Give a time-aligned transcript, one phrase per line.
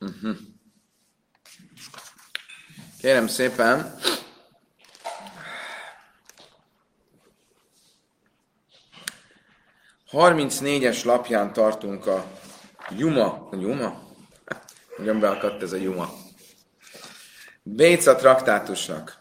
[0.00, 0.36] Uh-huh.
[3.00, 3.98] Kérem szépen,
[10.10, 12.26] Harmincnégyes lapján tartunk a
[12.96, 13.48] Juma.
[13.50, 14.02] A Juma?
[14.96, 16.10] Hogyan beakadt ez a Juma?
[17.62, 19.16] Béca traktátusnak.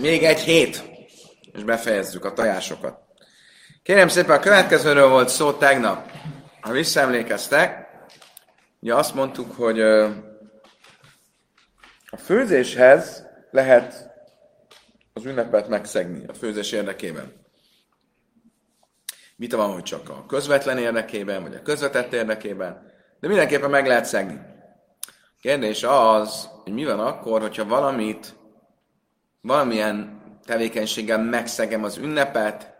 [0.00, 0.82] Még egy hét,
[1.52, 2.98] és befejezzük a tajásokat.
[3.82, 6.10] Kérem szépen, a következőről volt szó tegnap.
[6.60, 7.81] Ha visszaemlékeztek,
[8.82, 9.80] ugye azt mondtuk, hogy
[12.06, 14.10] a főzéshez lehet
[15.12, 17.32] az ünnepet megszegni a főzés érdekében.
[19.36, 24.04] Vita van, hogy csak a közvetlen érdekében, vagy a közvetett érdekében, de mindenképpen meg lehet
[24.04, 24.40] szegni.
[25.40, 28.34] Kérdés az, hogy mi van akkor, hogyha valamit,
[29.40, 32.74] valamilyen tevékenységgel megszegem az ünnepet,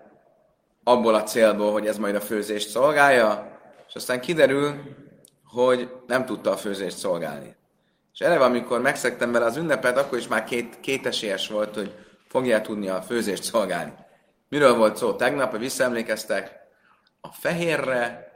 [0.84, 4.82] abból a célból, hogy ez majd a főzést szolgálja, és aztán kiderül,
[5.52, 7.56] hogy nem tudta a főzést szolgálni.
[8.12, 11.94] És eleve, amikor megszegtem vele az ünnepet, akkor is már két, két esélyes volt, hogy
[12.28, 13.92] fogja tudni a főzést szolgálni.
[14.48, 16.60] Miről volt szó tegnap, hogy visszaemlékeztek?
[17.20, 18.30] A fehérre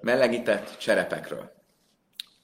[0.00, 1.52] melegített cserepekről.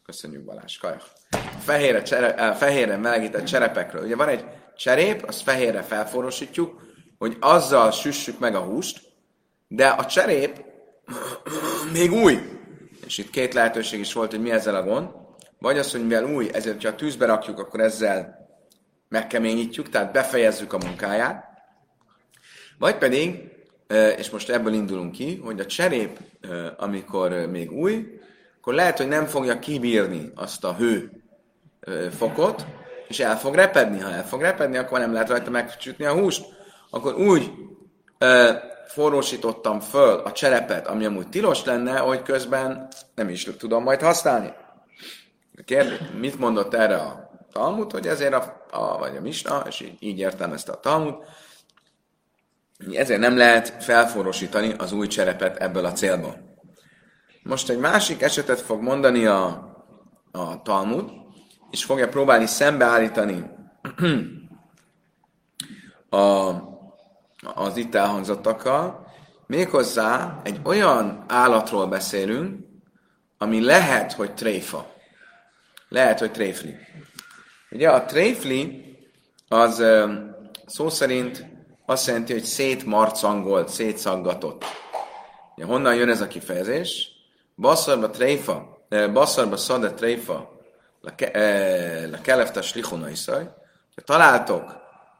[0.04, 1.02] Köszönjük Balázs, kajak.
[1.30, 4.04] A fehérre, csere, a fehérre melegített cserepekről.
[4.04, 4.44] Ugye van egy
[4.76, 6.80] cserép, azt fehérre felforosítjuk,
[7.18, 9.00] hogy azzal süssük meg a húst,
[9.68, 10.64] de a cserép
[11.92, 12.57] még új.
[13.08, 15.08] És itt két lehetőség is volt, hogy mi ezzel a gond.
[15.58, 18.48] Vagy az, hogy mivel új, ezért, ha tűzbe rakjuk, akkor ezzel
[19.08, 21.44] megkeményítjük, tehát befejezzük a munkáját.
[22.78, 23.40] Vagy pedig,
[24.16, 26.18] és most ebből indulunk ki, hogy a cserép,
[26.76, 28.20] amikor még új,
[28.58, 31.10] akkor lehet, hogy nem fogja kibírni azt a hő
[32.10, 32.66] fokot,
[33.08, 34.00] és el fog repedni.
[34.00, 36.44] Ha el fog repedni, akkor nem lehet rajta megcsütni a húst.
[36.90, 37.50] Akkor úgy
[38.88, 44.52] forrósítottam föl a cserepet, ami amúgy tilos lenne, hogy közben nem is tudom majd használni.
[45.64, 49.96] Kérdés, mit mondott erre a Talmud, hogy ezért a, a vagy a Misna, és így,
[49.98, 51.14] így értelmezte a Talmud,
[52.92, 56.36] ezért nem lehet felforrósítani az új cserepet ebből a célból.
[57.42, 59.46] Most egy másik esetet fog mondani a,
[60.32, 61.10] a Talmud,
[61.70, 63.44] és fogja próbálni szembeállítani
[66.08, 66.52] a,
[67.54, 69.06] az itt elhangzottakkal,
[69.46, 72.66] méghozzá egy olyan állatról beszélünk,
[73.38, 74.96] ami lehet, hogy tréfa.
[75.88, 76.76] Lehet, hogy tréfli.
[77.70, 78.84] Ugye a tréfli
[79.48, 79.84] az
[80.66, 81.46] szó szerint
[81.86, 84.64] azt jelenti, hogy szétmarcangolt, szétszaggatott.
[85.56, 87.10] Ugye, honnan jön ez a kifejezés?
[87.56, 90.56] Basszarba tréfa, basszarba szade tréfa,
[91.00, 93.42] la kelefte slichona iszaj.
[93.94, 94.76] Ha találtok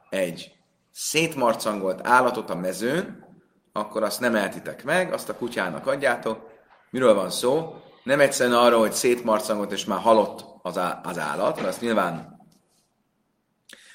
[0.09, 0.51] egy
[1.01, 3.25] szétmarcangolt állatot a mezőn,
[3.73, 6.49] akkor azt nem eltitek meg, azt a kutyának adjátok.
[6.89, 7.75] Miről van szó?
[8.03, 12.39] Nem egyszerűen arról, hogy szétmarcangolt és már halott az, á, az állat, mert azt nyilván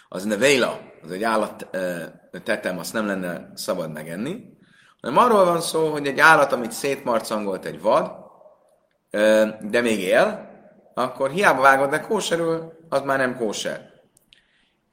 [0.08, 1.66] az nevéla, az egy állat
[2.44, 4.44] tetem, azt nem lenne szabad megenni,
[5.00, 8.10] hanem arról van szó, hogy egy állat, amit szétmarcangolt egy vad,
[9.60, 10.50] de még él,
[10.94, 13.90] akkor hiába vágod de kóserül, az már nem kóser.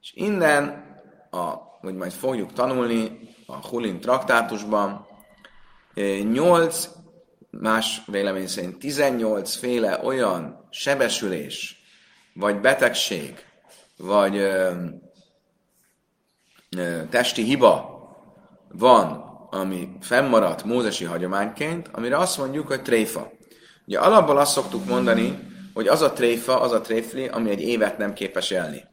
[0.02, 0.90] És innen,
[1.30, 5.08] a, hogy majd fogjuk tanulni a Hulin traktátusban,
[6.32, 6.90] 8,
[7.50, 11.84] más vélemény szerint 18 féle olyan sebesülés,
[12.34, 13.46] vagy betegség,
[13.98, 14.72] vagy ö,
[16.78, 18.00] ö, testi hiba
[18.72, 23.32] van, ami fennmaradt mózesi hagyományként, amire azt mondjuk, hogy tréfa.
[23.86, 25.40] Ugye alapból azt szoktuk mondani,
[25.74, 28.84] hogy az a tréfa, az a tréfli, ami egy évet nem képes élni.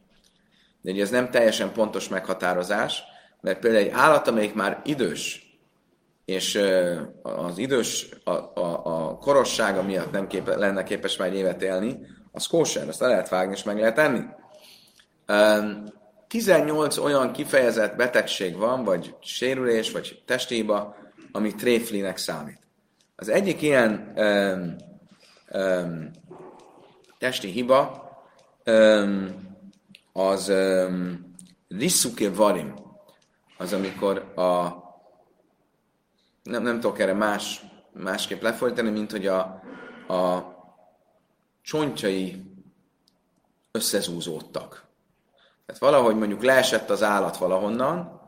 [0.81, 3.03] De ugye ez nem teljesen pontos meghatározás,
[3.41, 5.49] mert például egy állat, amelyik már idős,
[6.25, 6.61] és
[7.21, 11.99] az idős, a, a, a korossága miatt nem képe, lenne képes már egy évet élni,
[12.31, 14.21] az kóser, azt le lehet vágni, és meg lehet enni.
[16.27, 20.95] 18 olyan kifejezett betegség van, vagy sérülés, vagy testéba,
[21.31, 22.59] ami tréflinek számít.
[23.15, 24.75] Az egyik ilyen um,
[25.61, 26.11] um,
[27.17, 28.09] testi hiba
[28.65, 29.48] um,
[30.19, 31.33] az um,
[31.67, 32.73] rissuke varim,
[33.57, 34.77] az amikor a
[36.43, 37.61] nem, nem tudok erre más,
[37.93, 39.39] másképp lefordítani, mint hogy a,
[40.07, 40.43] a
[41.61, 42.43] csontjai
[43.71, 44.87] összezúzódtak.
[45.65, 48.21] Tehát valahogy mondjuk leesett az állat valahonnan,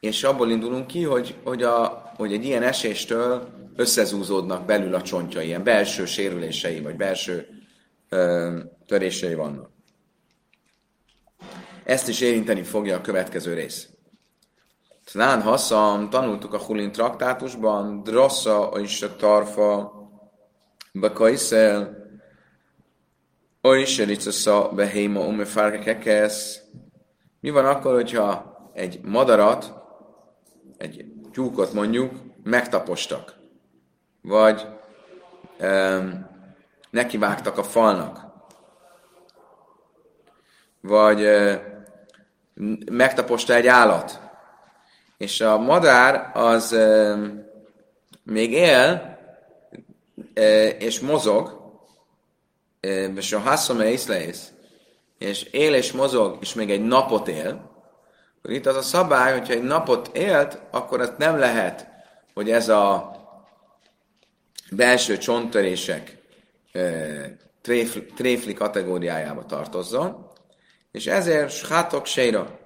[0.00, 5.46] és abból indulunk ki, hogy, hogy, a, hogy egy ilyen eséstől összezúzódnak belül a csontjai,
[5.46, 7.48] ilyen belső sérülései, vagy belső
[8.08, 9.78] ö, törései vannak.
[11.84, 13.88] Ezt is érinteni fogja a következő rész.
[15.04, 19.92] Tnán Hasszam, tanultuk a Hulin traktátusban, Drassa és a Tarfa
[20.92, 21.96] Bakajszel,
[23.62, 26.60] oly sericasza behéma umefárkekesz.
[27.40, 29.72] Mi van akkor, hogyha egy madarat,
[30.76, 32.12] egy tyúkot mondjuk,
[32.42, 33.38] megtapostak?
[34.22, 34.66] Vagy
[35.60, 36.26] um,
[36.90, 38.29] nekivágtak a falnak?
[40.80, 41.28] Vagy
[42.90, 44.20] megtaposta egy állat?
[45.16, 46.76] És a madár az
[48.22, 49.18] még él,
[50.78, 51.72] és mozog,
[53.16, 54.52] és a haszom észleész,
[55.18, 57.70] és él és mozog, és még egy napot él,
[58.38, 61.88] akkor itt az a szabály, hogyha egy napot élt, akkor ez nem lehet,
[62.34, 63.12] hogy ez a
[64.70, 66.18] belső csontörések
[67.60, 70.30] tréfli, tréfli kategóriájába tartozzon,
[70.92, 72.58] és ezért sátok séra,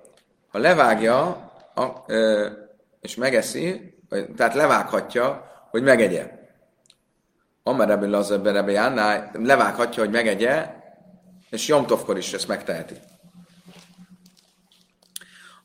[0.49, 1.27] ha levágja
[1.75, 2.51] a, ö,
[3.01, 3.95] és megeszi,
[4.37, 6.43] tehát levághatja, hogy megegye.
[7.63, 10.75] Lazar Rebbe Jánnál levághatja, hogy megegye,
[11.51, 12.95] és Jomtovkor is ezt megteheti.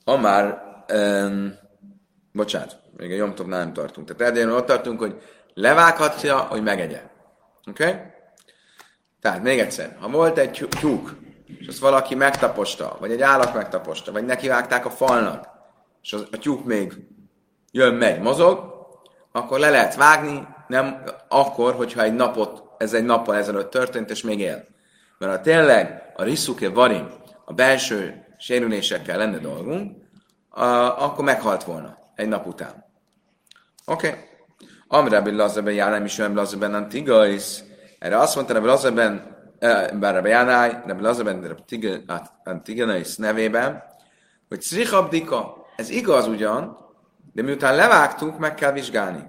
[0.03, 0.61] Amár,
[2.31, 4.07] bocsánat, még a Jomtovnál nem tartunk.
[4.07, 5.21] Tehát eldén ott tartunk, hogy
[5.53, 7.01] levághatja, hogy megegye.
[7.67, 7.83] Oké?
[7.83, 8.01] Okay?
[9.21, 11.15] Tehát még egyszer, ha volt egy tyúk,
[11.57, 15.47] és azt valaki megtaposta, vagy egy állat megtaposta, vagy nekivágták a falnak,
[16.01, 16.93] és az, a tyúk még
[17.71, 18.77] jön, megy, mozog,
[19.31, 24.21] akkor le lehet vágni, nem akkor, hogyha egy napot, ez egy nappal ezelőtt történt, és
[24.21, 24.67] még él.
[25.17, 27.07] Mert ha tényleg a riszuke varim,
[27.45, 29.97] a belső sérülésekkel lenne dolgunk,
[30.49, 30.63] a,
[31.03, 32.85] akkor meghalt volna egy nap után.
[33.85, 34.07] Oké.
[34.07, 34.19] Okay.
[34.87, 37.63] Amrabi Lazarben járnám is olyan Lazarben Antigais.
[37.99, 39.38] Erre azt mondta Rabbi Lazarben,
[39.99, 41.63] bár Rabbi Jánáj, Rabbi Lazarben
[42.43, 43.83] Antigais nevében,
[44.47, 46.77] hogy Szrichabdika, ez igaz ugyan,
[47.33, 49.23] de miután levágtuk, meg kell vizsgálni.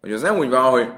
[0.00, 0.92] Hogy az nem úgy van, hogy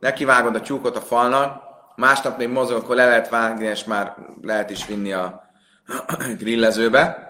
[0.00, 1.62] nekivágod a tyúkot a falnak,
[1.96, 5.50] másnap még mozog, akkor le lehet vágni, és már lehet is vinni a
[6.38, 7.28] grillezőbe.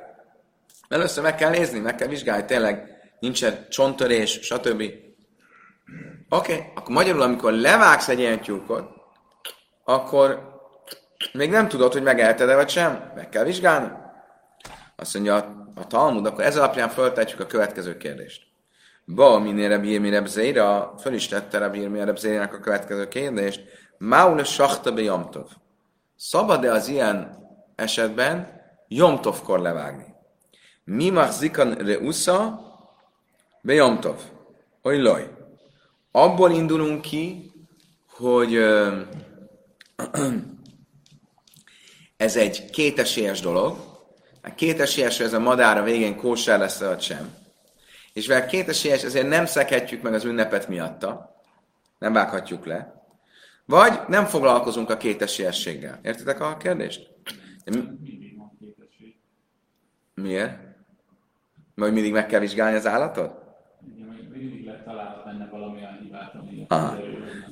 [0.88, 2.88] Először meg kell nézni, meg kell vizsgálni, tényleg
[3.20, 4.82] nincsen csontörés, stb.
[6.28, 6.64] Oké, okay.
[6.74, 8.88] akkor magyarul, amikor levágsz egy ilyen tyúkot,
[9.84, 10.49] akkor
[11.32, 13.12] még nem tudod, hogy megelted-e vagy sem.
[13.14, 13.92] Meg kell vizsgálni.
[14.96, 18.42] Azt mondja a, a Talmud, akkor ez alapján föltetjük a következő kérdést.
[19.04, 23.62] Ba, minél Rabbi Irmi Rebzeira, föl is tette Rebzeirának a következő kérdést.
[23.98, 25.48] Maule sakta be Jomtov.
[26.16, 27.38] Szabad-e az ilyen
[27.74, 30.14] esetben Jomtovkor levágni?
[30.84, 32.60] Mi zikan reusza
[33.62, 34.20] be Jomtov.
[34.82, 35.30] Oly loj.
[36.12, 37.52] Abból indulunk ki,
[38.08, 38.54] hogy
[42.20, 43.76] ez egy kétesélyes dolog.
[44.42, 47.38] A kétesélyes, hogy ez a madár a végén kósár lesz, vagy sem
[48.12, 51.34] és mivel kétesélyes, ezért nem szekhetjük meg az ünnepet miatta,
[51.98, 53.04] nem vághatjuk le,
[53.64, 56.00] vagy nem foglalkozunk a kétesélyességgel.
[56.02, 57.10] Értitek a kérdést?
[60.14, 60.58] Miért?
[61.74, 63.32] Mert mindig meg kell vizsgálni az állatot?
[64.32, 64.64] Mindig
[65.24, 66.98] benne valamilyen hibát, ami ah,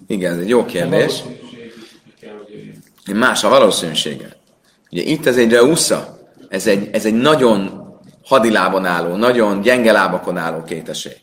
[0.06, 1.23] Igen, ez egy jó kérdés.
[3.14, 4.38] Más a valószínűsége.
[4.90, 6.19] Ugye itt ez egy reusza,
[6.49, 7.87] ez egy, ez egy nagyon
[8.25, 11.17] hadilában álló, nagyon gyenge lábakon álló kéteség.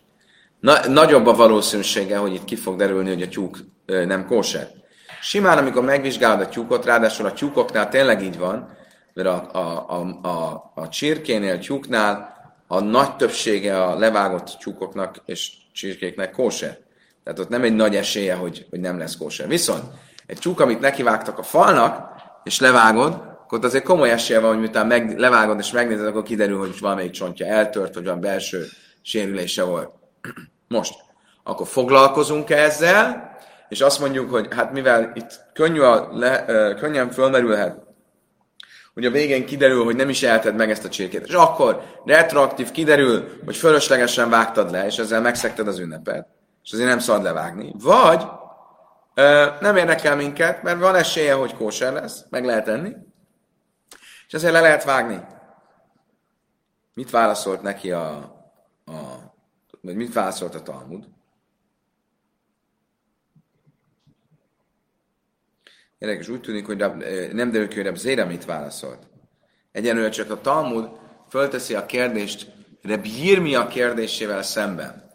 [0.60, 4.68] Na, nagyobb a valószínűsége, hogy itt ki fog derülni, hogy a tyúk nem kóser.
[5.22, 8.78] Simán, amikor megvizsgálod a tyúkot, ráadásul a tyúkoknál tényleg így van,
[9.14, 12.34] mert a, a, a, a, a csirkénél, a tyúknál
[12.68, 16.78] a nagy többsége a levágott tyúkoknak és csirkéknek kóser.
[17.24, 19.48] Tehát ott nem egy nagy esélye, hogy, hogy nem lesz kóser.
[19.48, 19.84] Viszont
[20.26, 22.10] egy tyúk, amit nekivágtak a falnak,
[22.44, 26.58] és levágod, akkor azért komoly esélye van, hogy miután meg, levágod és megnézed, akkor kiderül,
[26.58, 28.66] hogy valamelyik csontja eltört, hogy van belső
[29.02, 29.90] sérülése volt.
[30.68, 30.94] Most,
[31.44, 33.38] akkor foglalkozunk -e ezzel,
[33.70, 36.46] és azt mondjuk, hogy hát mivel itt könnyű a le,
[36.80, 37.78] könnyen fölmerülhet,
[38.94, 41.26] hogy a végén kiderül, hogy nem is elted meg ezt a csirkét.
[41.28, 46.28] És akkor retroaktív kiderül, hogy fölöslegesen vágtad le, és ezzel megszekted az ünnepet,
[46.64, 47.74] és azért nem szabad levágni.
[47.84, 48.24] Vagy
[49.60, 52.96] nem érdekel minket, mert van esélye, hogy kóser lesz, meg lehet enni,
[54.28, 55.22] és ezért le lehet vágni.
[56.94, 58.16] Mit válaszolt neki a,
[58.86, 59.34] a
[59.82, 61.08] vagy mit válaszolt a Talmud?
[65.98, 66.78] Érdekes, úgy tűnik, hogy
[67.34, 69.08] nem derül ki, hogy Zéra mit válaszolt.
[69.72, 70.90] Egyenlőre csak a Talmud
[71.30, 73.06] fölteszi a kérdést Reb
[73.56, 75.12] a kérdésével szemben.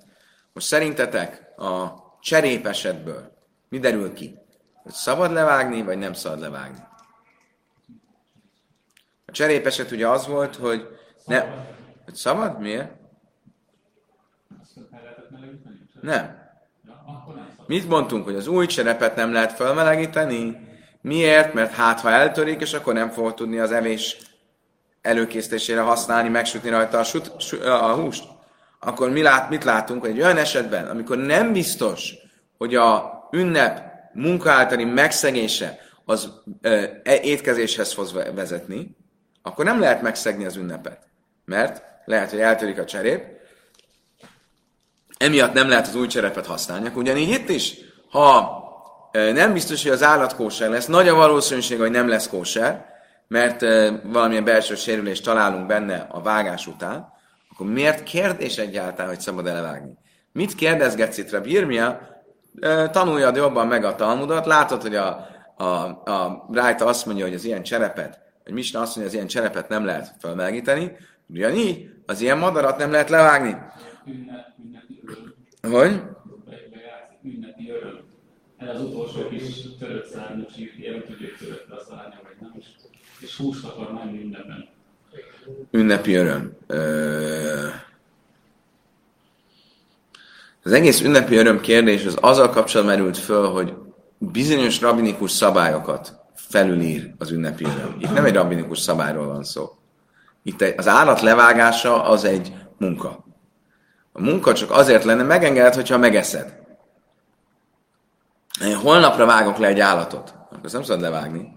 [0.53, 1.89] Most szerintetek a
[2.21, 3.33] cserép esetből
[3.69, 4.39] mi derül ki?
[4.83, 6.79] Hogy szabad levágni, vagy nem szabad levágni?
[9.31, 10.87] A cserép eset ugye az volt, hogy
[11.25, 11.45] ne...
[12.05, 12.61] Hogy szabad?
[12.61, 12.91] Miért?
[16.01, 16.39] Nem.
[17.67, 20.69] Mit mondtunk, hogy az új cserepet nem lehet felmelegíteni?
[21.01, 21.55] Miért?
[21.55, 24.17] Mert hát, ha eltörik, és akkor nem fog tudni az evés
[25.01, 28.25] előkészítésére használni, megsütni rajta a, süt, sü- a húst.
[28.81, 32.15] Akkor mi lát, mit látunk, hogy egy olyan esetben, amikor nem biztos,
[32.59, 33.83] hogy a ünnep
[34.13, 38.99] munka általi megszegése az ö, e- étkezéshez fog ve- vezetni,
[39.43, 40.99] akkor nem lehet megszegni az ünnepet.
[41.45, 43.25] Mert lehet, hogy eltörik a cserép,
[45.19, 46.87] emiatt nem lehet az új cserepet használni.
[46.87, 47.75] Akkor ugyanígy itt is,
[48.11, 48.59] ha
[49.13, 52.87] nem biztos, hogy az állat kóser lesz, nagy a valószínűség, hogy nem lesz kóser,
[53.29, 53.61] mert
[54.03, 57.13] valamilyen belső sérülést találunk benne a vágás után,
[57.51, 59.99] akkor miért kérdés egyáltalán, hogy szabad elevágni?
[60.33, 62.01] Mit kérdezgetsz itt, Rabbi Irmia?
[62.91, 67.45] Tanuljad jobban meg a Talmudot, látod, hogy a, a, a Rájta azt mondja, hogy az
[67.45, 68.19] ilyen cserepet,
[68.51, 72.79] vagy Misna azt mondja, hogy az ilyen cserepet nem lehet felmelegíteni, ugyanígy az ilyen madarat
[72.79, 73.57] nem lehet levágni.
[75.63, 76.03] Hogy?
[78.57, 79.43] Ez az utolsó kis
[79.79, 82.67] törött szárnyú csirkéje, nem tudjuk törött a szárnya, vagy nem, és,
[83.21, 84.69] és húst akar menni ünnepen.
[85.71, 86.53] ünnepi öröm.
[86.67, 87.67] Ö...
[90.63, 93.75] Az egész ünnepi öröm kérdés az azzal kapcsolatban merült föl, hogy
[94.19, 96.20] bizonyos rabinikus szabályokat
[96.51, 97.97] felülír az ünnepi öröm.
[97.99, 99.71] Itt nem egy rabinikus szabályról van szó.
[100.43, 103.25] Itt az állat levágása az egy munka.
[104.13, 106.59] A munka csak azért lenne megengedett, hogyha megeszed.
[108.65, 111.49] Én holnapra vágok le egy állatot, akkor azt nem szabad levágni.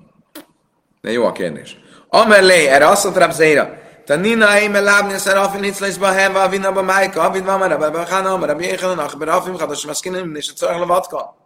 [1.01, 1.77] De jó a kérdés.
[2.07, 3.81] Amelé, erre azt mondta Rabzeira.
[4.05, 8.03] Tanina eime lábni a szerafin hitzleisba heva a vinna ba májka, avid van mara, bebe
[8.03, 11.42] chana, mara biéchen, ach, berafim, chados, maszkinem, és a czorach levatka.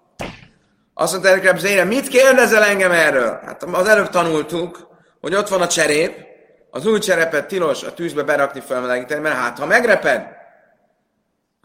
[1.00, 3.40] Azt mondta Erik Rabzeira, mit kérdezel engem erről?
[3.46, 4.88] Hát az előbb tanultuk,
[5.20, 6.26] hogy ott van a cserép,
[6.70, 10.28] az új cserepet tilos a tűzbe berakni, felmelegíteni, mert hát ha megreped,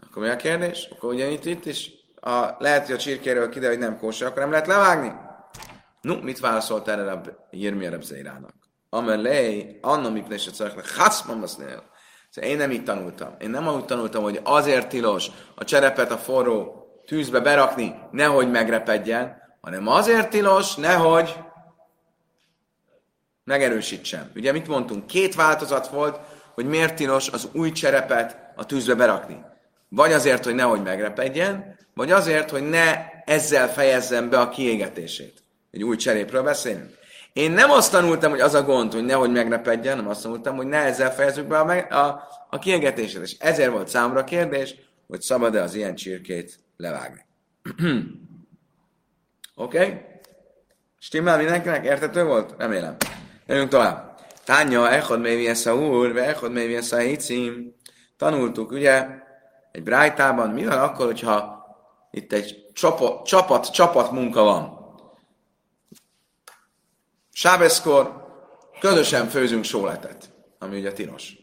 [0.05, 0.89] akkor mi a kérdés?
[0.91, 4.51] Akkor ugye itt, is a, lehet, hogy a csirkéről kiderül, hogy nem kósa, akkor nem
[4.51, 5.11] lehet levágni.
[6.01, 7.21] No, mit válaszolt erre a
[7.51, 8.53] Jirmi Rebzeirának?
[8.89, 11.83] Amelé, anna mipne se szarek, haszmam basznél.
[12.29, 13.35] Szóval én nem így tanultam.
[13.39, 19.41] Én nem úgy tanultam, hogy azért tilos a cserepet a forró tűzbe berakni, nehogy megrepedjen,
[19.61, 21.35] hanem azért tilos, nehogy
[23.43, 24.31] megerősítsem.
[24.35, 25.07] Ugye mit mondtunk?
[25.07, 26.19] Két változat volt,
[26.53, 29.45] hogy miért tilos az új cserepet a tűzbe berakni.
[29.89, 35.43] Vagy azért, hogy nehogy megrepedjen, vagy azért, hogy ne ezzel fejezzem be a kiégetését.
[35.71, 37.01] Egy új cserépről beszélünk.
[37.33, 40.67] Én nem azt tanultam, hogy az a gond, hogy nehogy megrepedjen, hanem azt tanultam, hogy
[40.67, 43.21] ne ezzel fejezzük be a, a, a kiégetését.
[43.21, 44.75] És ezért volt számomra a kérdés,
[45.07, 47.25] hogy szabad-e az ilyen csirkét levágni.
[49.55, 49.77] Oké?
[49.77, 50.01] Okay?
[50.99, 51.85] Stimmel mindenkinek?
[51.85, 52.53] Értető volt?
[52.57, 52.95] Remélem.
[53.45, 54.19] Jövünk tovább.
[54.43, 57.75] Tánya, echod mévi a úr, ve echod mévi a hicim.
[58.17, 59.07] Tanultuk, ugye,
[59.71, 61.65] egy brájtában, mi van akkor, hogyha
[62.11, 64.81] itt egy csapat, csapat, csapat munka van.
[67.31, 68.27] Sábeszkor
[68.79, 71.33] közösen főzünk sóletet, ami ugye tilos.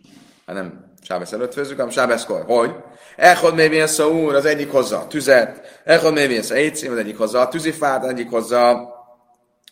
[0.46, 2.44] Hát nem Sábesz előtt főzünk, hanem Sábeszkor.
[2.44, 2.74] Hogy?
[3.20, 3.58] Echod
[3.98, 6.20] a úr, az egyik hozza a tüzet, echod a
[6.54, 8.70] étszím, az egyik hozza a tűzifát, az egyik hozza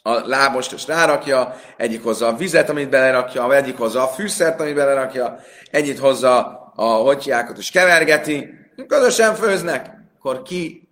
[0.03, 4.75] a lábost és rárakja, egyik hozza a vizet, amit belerakja, egyik hozza a fűszert, amit
[4.75, 5.41] belerakja,
[5.71, 8.49] egyik hozza a hotyákat és kevergeti,
[8.87, 9.91] közösen főznek.
[10.19, 10.89] Akkor ki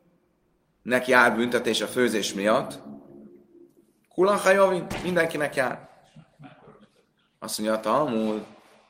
[0.83, 2.79] neki jár büntetés a főzés miatt?
[4.15, 5.89] Kulanhajovin, mindenkinek jár.
[7.39, 8.45] Azt mondja, a Talmud,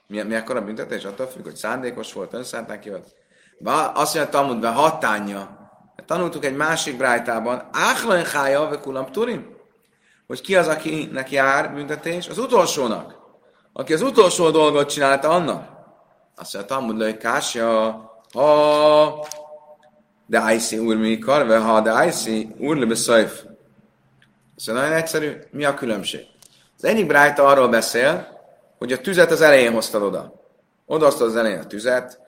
[0.06, 1.04] mi, mi akkora büntetés?
[1.04, 3.24] Attól függ, hogy szándékos volt, önszántán volt.
[3.64, 5.70] Azt mondja, a Talmud, be hatánya.
[6.06, 9.54] Tanultuk egy másik brájtában, Áhlan hája, ve kulam turim.
[10.26, 12.28] Hogy ki az, akinek jár büntetés?
[12.28, 13.18] Az utolsónak.
[13.72, 15.68] Aki az utolsó dolgot csinálta annak.
[16.36, 17.70] Azt mondja, a Talmud, hogy kásja,
[18.32, 19.26] ha
[20.26, 23.44] de ájszi úr mi karve, ha de ájszi úr lebe szajf.
[24.56, 26.26] Szóval nagyon egyszerű, mi a különbség?
[26.76, 28.28] Az egyik brájta arról beszél,
[28.78, 30.32] hogy a tüzet az elején hoztad oda.
[30.86, 32.20] Oda hoztad az elején a tüzet,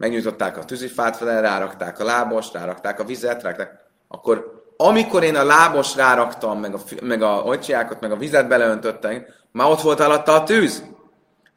[0.00, 3.72] megnyújtották a tűzifát vele, rárakták a lábost, rárakták a vizet, rárakták.
[4.08, 9.24] Akkor amikor én a lábos ráraktam, meg a, meg a ocsjákat, meg a vizet beleöntöttem,
[9.52, 10.84] már ott volt alatta a tűz.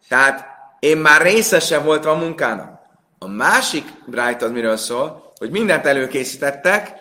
[0.07, 0.45] Tehát
[0.79, 2.79] én már részese voltam a munkának.
[3.19, 6.93] A másik brájt az miről szól, hogy mindent előkészítettek,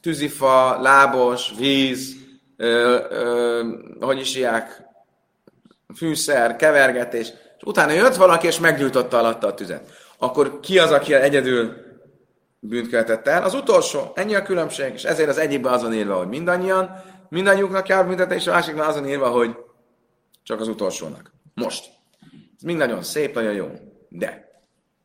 [0.00, 2.12] tűzifa, lábos, víz,
[2.56, 3.62] ö, ö,
[4.00, 4.82] hogy is iják,
[5.96, 10.08] fűszer, kevergetés, és utána jött valaki, és meggyújtotta alatta a tüzet.
[10.22, 11.76] Akkor ki az, aki egyedül
[12.58, 12.94] bűnt
[13.26, 13.42] el?
[13.42, 14.12] Az utolsó.
[14.14, 14.92] Ennyi a különbség.
[14.92, 16.90] És ezért az egyikben azon írva, hogy mindannyian,
[17.28, 19.56] mindannyiuknak jár büntetés, a másikban azon írva, hogy
[20.42, 21.32] csak az utolsónak.
[21.54, 21.90] Most.
[22.56, 23.68] Ez mind nagyon szép, nagyon jó.
[24.08, 24.50] De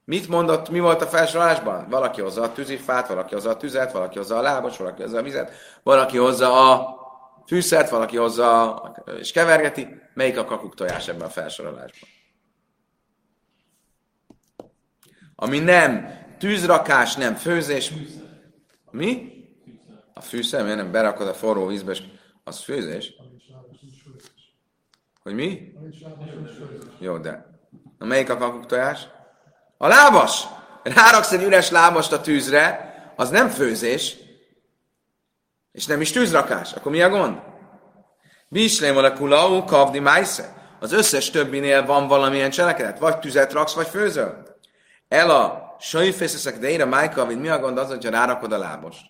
[0.06, 1.90] Mit mondott, mi volt a felsorolásban?
[1.90, 5.22] Valaki hozza a tűzifát, valaki hozza a tüzet, valaki hozza a lábos, valaki hozza a
[5.22, 5.52] vizet,
[5.84, 6.96] valaki hozza a
[7.48, 8.82] fűszert, valaki hozza
[9.20, 9.88] és kevergeti.
[10.14, 12.10] Melyik a kakuk tojás ebben a felsorolásban?
[15.36, 17.92] Ami nem tűzrakás, nem főzés.
[18.92, 19.34] Mi?
[20.14, 22.02] A fűszer, miért nem berakod a forró vízbe, és
[22.44, 23.14] az főzés?
[25.24, 25.74] Hogy mi?
[27.00, 27.46] Jó, de
[27.98, 29.08] a melyik a kakuk tojás?
[29.78, 30.44] A lábas!
[30.84, 34.18] Ráraksz egy üres lábast a tűzre, az nem főzés,
[35.72, 36.74] és nem is tűzrakás.
[36.74, 37.38] Akkor mi a gond?
[38.48, 40.54] Bislém a kulau, kavdi májsze.
[40.80, 43.00] Az összes többinél van valamilyen cselekedet.
[43.00, 44.55] Vagy tüzet raksz, vagy főzöl.
[45.08, 49.06] El a sajfészeszek deire májka, amit mi a gond az, hogyha rárakod a lábast.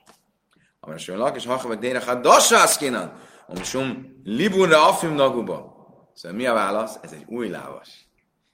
[0.79, 3.13] Amire sőn lak, és hacha vagy deire hát dasászkinan.
[3.47, 5.73] Omsum libunra afim naguba.
[6.13, 6.97] Szóval mi a válasz?
[7.01, 8.07] Ez egy új lábas.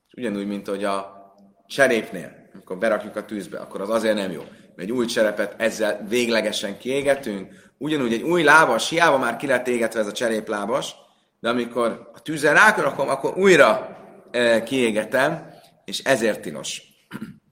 [0.08, 1.22] És ugyanúgy, mint hogy a
[1.68, 4.42] cserépnél, amikor berakjuk a tűzbe, akkor az azért nem jó.
[4.76, 10.00] Egy új cserepet ezzel véglegesen kiégetünk, ugyanúgy egy új lábas, hiába már ki lett égetve
[10.00, 10.96] ez a cseréplábas,
[11.40, 13.98] de amikor a tűzzel rákarakom, akkor újra
[14.32, 15.54] e, kiégetem,
[15.86, 16.91] és ezért tilos.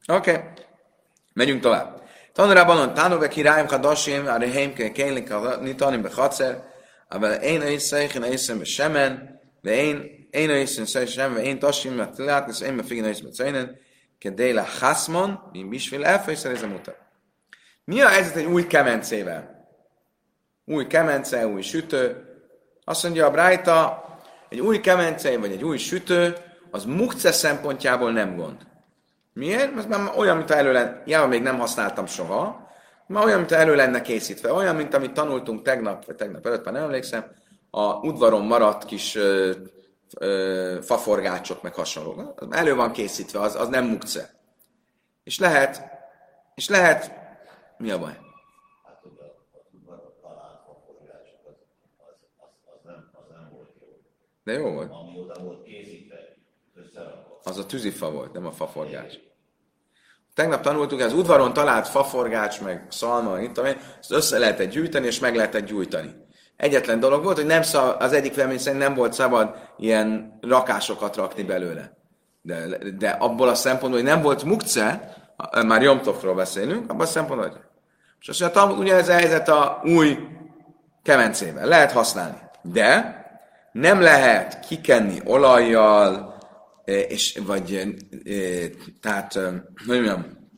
[0.09, 0.43] Oké, okay.
[1.33, 2.03] megyünk tovább.
[2.33, 6.63] Tanulában Tánóbe királyom hadasim, a rehémke kénlik a nitanim be hatszer,
[7.13, 9.17] אבל אין איסן איסן בשמן,
[9.65, 13.67] ואין אין איסן שמן, ואין תושים מתלת, נסעים מפיגן איסן בציינן,
[14.21, 15.37] כדי לחסמון,
[15.71, 17.05] בשביל אפס, ez a mutat.
[17.87, 19.69] Mi a helyzet egy új kemencével?
[20.65, 22.25] Új kemence, új sütő.
[22.85, 24.05] Azt mondja a Brájta,
[24.49, 26.37] egy új kemence vagy egy új sütő,
[26.71, 28.67] az mukce szempontjából nem gond.
[29.40, 29.76] Miért?
[29.76, 32.70] Mert már olyan, mint elő lenne, já, még nem használtam soha,
[33.08, 34.54] már olyan, mint elő lenne készítve.
[34.54, 37.32] Olyan, mint amit tanultunk tegnap, vagy tegnap előtt, már nem emlékszem,
[37.70, 39.52] a udvaron maradt kis ö,
[40.18, 42.36] ö, faforgácsok, meg hasonló.
[42.50, 44.30] Elő van készítve, az, az nem mukce.
[45.24, 45.84] És lehet,
[46.56, 47.12] és lehet,
[47.78, 48.18] mi a baj?
[54.44, 54.92] De jó volt.
[57.44, 59.28] Az a tűzifa volt, nem a faforgács.
[60.40, 63.58] Tegnap tanultuk, az udvaron talált faforgács, meg szalma, itt,
[64.00, 66.16] ezt össze lehetett gyűjteni, és meg lehetett gyújtani.
[66.58, 71.16] Egyetlen dolog volt, hogy nem szab, az egyik vélemény szerint nem volt szabad ilyen rakásokat
[71.16, 71.92] rakni belőle.
[72.42, 75.16] De, de abból a szempontból, hogy nem volt mukce,
[75.68, 77.60] már Jomtofról beszélünk, abban a szempontból, hogy...
[78.20, 80.18] És azt mondja, ugye ez a helyzet a új
[81.04, 81.68] kemencével.
[81.68, 82.38] Lehet használni.
[82.62, 83.24] De
[83.72, 86.29] nem lehet kikenni olajjal,
[86.90, 87.96] és, vagy,
[89.02, 89.34] tehát,
[89.86, 90.50] hogy mondjam,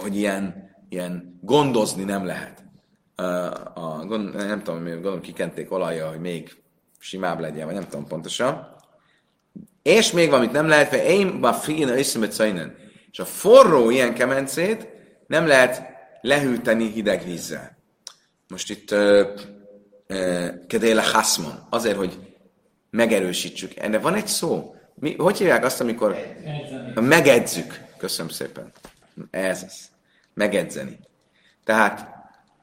[0.00, 2.64] hogy ilyen, ilyen gondozni nem lehet.
[3.74, 6.62] A, gond, nem tudom, gondolom kikenték olajjal, hogy még
[6.98, 8.76] simább legyen, vagy nem tudom pontosan.
[9.82, 12.42] És még valamit nem lehet, mert én ma fina iszmet
[13.10, 14.88] És a forró ilyen kemencét
[15.26, 15.82] nem lehet
[16.20, 17.78] lehűteni hideg vízzel.
[18.48, 18.94] Most itt
[20.66, 22.18] kedéle haszmon, azért, hogy
[22.90, 23.76] megerősítsük.
[23.76, 24.74] Ennek van egy szó.
[25.00, 26.16] Mi, hogy hívják azt, amikor
[26.94, 27.80] megedzük?
[27.96, 28.72] Köszönöm szépen.
[29.30, 29.88] Ez az.
[30.34, 30.98] Megedzeni.
[31.64, 32.08] Tehát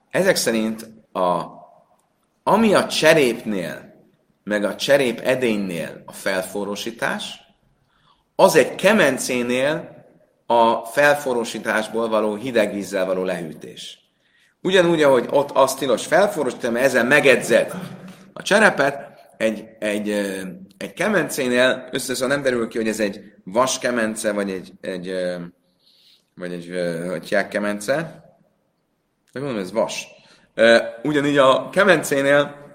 [0.10, 1.46] ezek szerint a,
[2.44, 3.96] ami a cserépnél,
[4.44, 7.40] meg a cserép edénynél a felforrósítás,
[8.36, 10.06] az egy kemencénél
[10.46, 14.00] a felforrósításból való hideg vízzel való lehűtés.
[14.62, 17.74] Ugyanúgy, ahogy ott az tilos felforrósítani, mert ezzel megedzed
[18.34, 20.10] a cserepet, egy, egy,
[20.78, 25.14] egy kemencénél összesen nem derül ki, hogy ez egy vas kemence, vagy egy, egy
[26.36, 26.72] vagy egy,
[27.10, 27.96] hogy kemence.
[29.32, 30.08] De mondom, ez vas.
[31.04, 32.66] Ugyanígy a kemencénél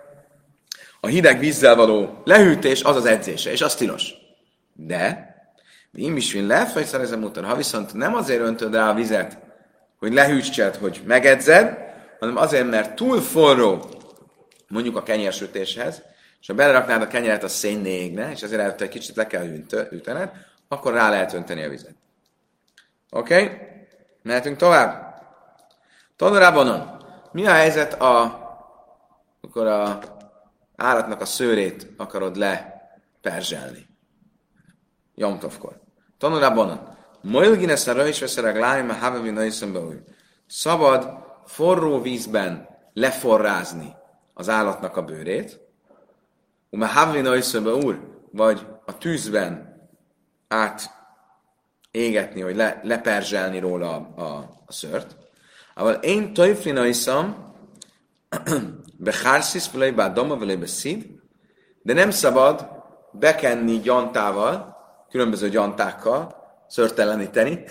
[1.00, 4.14] a hideg vízzel való lehűtés az az edzése, és az tilos.
[4.74, 5.30] De,
[5.92, 9.38] én is vin lefejszerezem motor, ha viszont nem azért öntöd rá a vizet,
[9.98, 11.78] hogy lehűtsed, hogy megedzed,
[12.18, 13.88] hanem azért, mert túl forró,
[14.68, 16.02] mondjuk a kenyérsütéshez,
[16.42, 19.46] és ha beleraknád a kenyeret, a szénné égne, és ezért előtte egy kicsit le kell
[19.90, 20.30] ütened,
[20.68, 21.94] akkor rá lehet önteni a vizet.
[23.10, 23.42] Oké?
[23.42, 23.58] Okay?
[24.22, 25.14] Mehetünk tovább.
[26.16, 26.98] Tanulában
[27.32, 28.22] mi a helyzet, a,
[29.40, 29.98] akkor a
[30.76, 33.86] állatnak a szőrét akarod leperzselni?
[35.14, 35.80] Jomtovkor.
[36.18, 39.50] Tanulában Moilgines a röjs veszer a gláim a havevi
[40.46, 41.08] Szabad
[41.46, 43.94] forró vízben leforrázni
[44.34, 45.60] az állatnak a bőrét,
[46.74, 47.98] Uma havina úr,
[48.30, 49.80] vagy a tűzben
[50.48, 50.90] át
[51.90, 55.16] égetni, vagy le, leperzselni róla a, a, a szört.
[55.74, 57.54] Aval én tojflina iszam,
[58.96, 61.06] behárszis, vele be doma, vele be szíd,
[61.82, 62.68] de nem szabad
[63.12, 64.76] bekenni gyantával,
[65.10, 66.36] különböző gyantákkal,
[66.68, 67.64] szörteleníteni.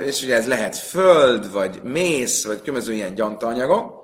[0.00, 3.95] és ugye ez lehet föld, vagy mész, vagy különböző ilyen gyantaanyagok.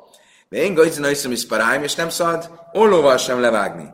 [0.52, 3.88] Én gajzina iszom is paráim, és nem szabad ollóval sem levágni.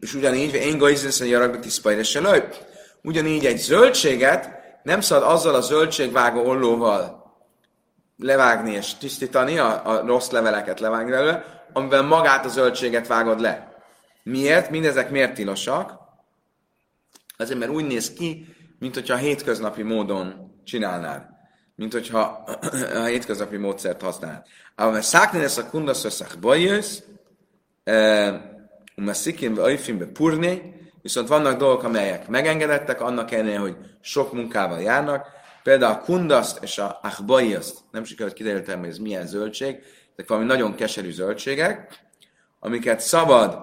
[0.00, 2.54] És ugyanígy, én gajzina iszom jaragat iszpajra löjp.
[3.02, 4.50] Ugyanígy egy zöldséget
[4.82, 7.24] nem szabad azzal a zöldségvágó ollóval
[8.16, 13.74] levágni és tisztítani, a, a rossz leveleket levágni belőle, amivel magát a zöldséget vágod le.
[14.22, 14.70] Miért?
[14.70, 15.98] Mindezek miért tilosak?
[17.36, 18.46] Azért, mert úgy néz ki,
[18.78, 21.33] mint hogyha hétköznapi módon csinálnád.
[21.76, 22.44] Mint hogyha
[22.94, 24.46] a hétköznapi módszert használnád.
[24.74, 26.98] Ám szákni lesz a kundasz összek bajössz,
[28.96, 34.80] um a szikin be purné, viszont vannak dolgok, amelyek megengedettek, annak ellenére, hogy sok munkával
[34.80, 35.26] járnak.
[35.62, 39.82] Például a kundaszt és a achbaiaszt, nem sikerült kiderültem, hogy ez milyen zöldség,
[40.16, 41.98] ezek valami nagyon keserű zöldségek,
[42.60, 43.58] amiket szabad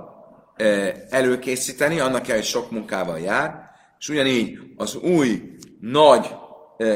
[1.10, 3.69] előkészíteni, annak kell, hogy sok munkával jár,
[4.00, 6.36] és ugyanígy az új, nagy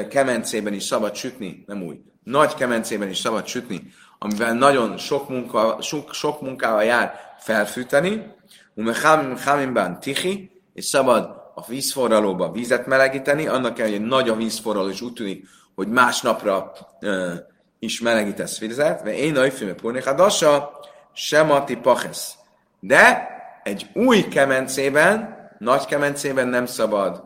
[0.10, 5.78] kemencében is szabad sütni, nem új, nagy kemencében is szabad sütni, amivel nagyon sok, munka,
[5.82, 8.34] sok, sok munkával jár felfűteni,
[8.74, 15.02] umechamimban tichi, és szabad a vízforralóba vízet melegíteni, annak kell, hogy nagy a vízforraló, és
[15.02, 16.72] úgy tűnik, hogy másnapra
[17.02, 17.34] uh,
[17.80, 20.80] is melegítesz vizet, mert én a filmbe purnéhadassa,
[21.14, 22.36] semati pachesz.
[22.80, 23.28] De
[23.64, 27.24] egy új kemencében nagy kemencében nem szabad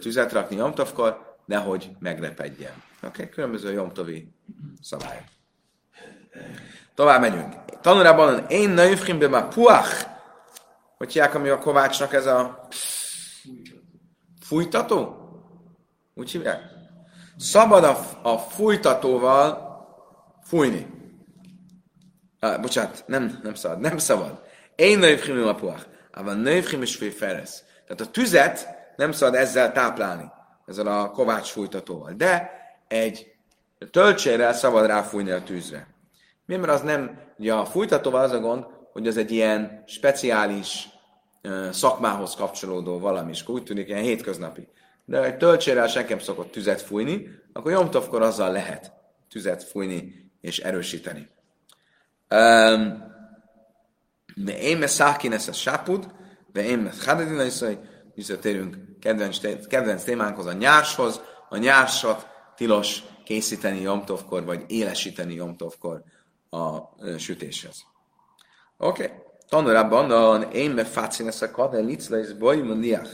[0.00, 2.72] tüzet rakni jomtovkor, nehogy megrepedjen.
[2.96, 3.28] Oké, okay?
[3.28, 4.32] különböző jomtovi
[4.80, 5.24] szabályok.
[6.94, 7.54] Tovább megyünk.
[7.80, 10.06] Tanulában én nőfrimbe már puach,
[10.96, 12.68] hogy hívják, ami a kovácsnak ez a
[14.40, 15.16] fújtató?
[16.14, 16.60] Úgy hívják?
[17.36, 19.70] Szabad a, a fújtatóval
[20.42, 20.86] fújni.
[22.40, 24.42] Ah, bocsánat, nem, nem szabad, nem szabad.
[24.74, 25.86] Én nőfrimbe a puach.
[26.12, 27.64] Ava nővchim és feresz.
[27.86, 30.30] Tehát a tüzet nem szabad ezzel táplálni,
[30.72, 32.12] ezzel a kovács fújtatóval.
[32.12, 32.50] De
[32.88, 33.34] egy
[33.90, 35.86] töltsérrel szabad ráfújni a tűzre.
[36.46, 40.88] Mi, mert az nem, ugye a fújtatóval az a gond, hogy az egy ilyen speciális
[41.70, 44.68] szakmához kapcsolódó valami, és úgy tűnik ilyen hétköznapi.
[45.04, 48.92] De egy töltsérrel senki szokott tüzet fújni, akkor Jomtovkor azzal lehet
[49.30, 51.28] tüzet fújni és erősíteni.
[52.30, 53.10] Um,
[54.34, 56.06] de én me szákin ezt a sápud,
[56.52, 57.52] de én me hadedina is,
[58.14, 61.20] visszatérünk kedvenc, kedvenc témánkhoz, a nyárshoz.
[61.48, 66.02] A nyársat tilos készíteni jomtovkor, vagy élesíteni jomtovkor
[66.50, 66.78] a
[67.18, 67.84] sütéshez.
[68.76, 69.04] Oké.
[69.04, 69.16] Okay.
[69.48, 73.10] Tanulában a én me fácin ezt a kade licla és bajmuniach.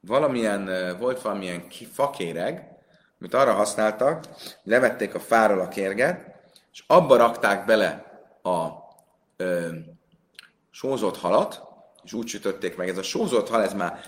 [0.00, 2.74] Valamilyen, volt valamilyen fakéreg,
[3.20, 4.24] amit arra használtak,
[4.62, 6.34] levették a fáról a kérget,
[6.72, 8.04] és abba rakták bele
[8.42, 8.68] a
[9.36, 9.68] ö,
[10.70, 11.62] sózott halat,
[12.04, 12.88] és úgy sütötték meg.
[12.88, 14.00] Ez a sózott hal, ez már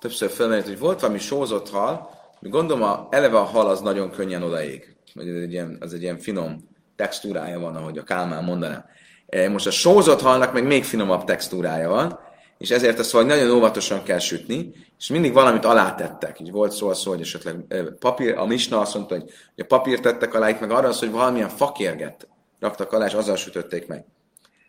[0.00, 2.10] többször felmerült, hogy volt valami sózott hal,
[2.40, 4.96] mi gondolom, a, eleve a hal az nagyon könnyen odaég.
[5.14, 8.84] Vagy ez egy ilyen, az egy ilyen finom textúrája van, ahogy a Kálmán mondaná.
[9.26, 12.18] E, most a sózott halnak meg még finomabb textúrája van,
[12.58, 16.40] és ezért azt vagy nagyon óvatosan kell sütni, és mindig valamit alátettek.
[16.40, 19.76] Így volt szó, szó hogy esetleg e, papír, a misna azt mondta, hogy, hogy a
[19.76, 22.28] papír tettek alá, itt meg arra az, hogy valamilyen fakérget
[22.60, 24.04] raktak alá, és azzal sütötték meg.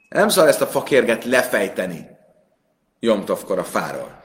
[0.10, 2.13] Nem szabad ezt a fakérget lefejteni
[3.04, 4.22] Jomtovkor a fáról.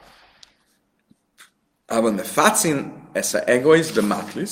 [1.87, 4.51] Aber ne facin ez a egois de matlis,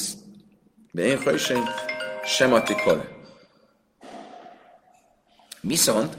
[0.91, 1.63] de én hajsen
[2.25, 3.07] sematikol.
[5.61, 6.17] Viszont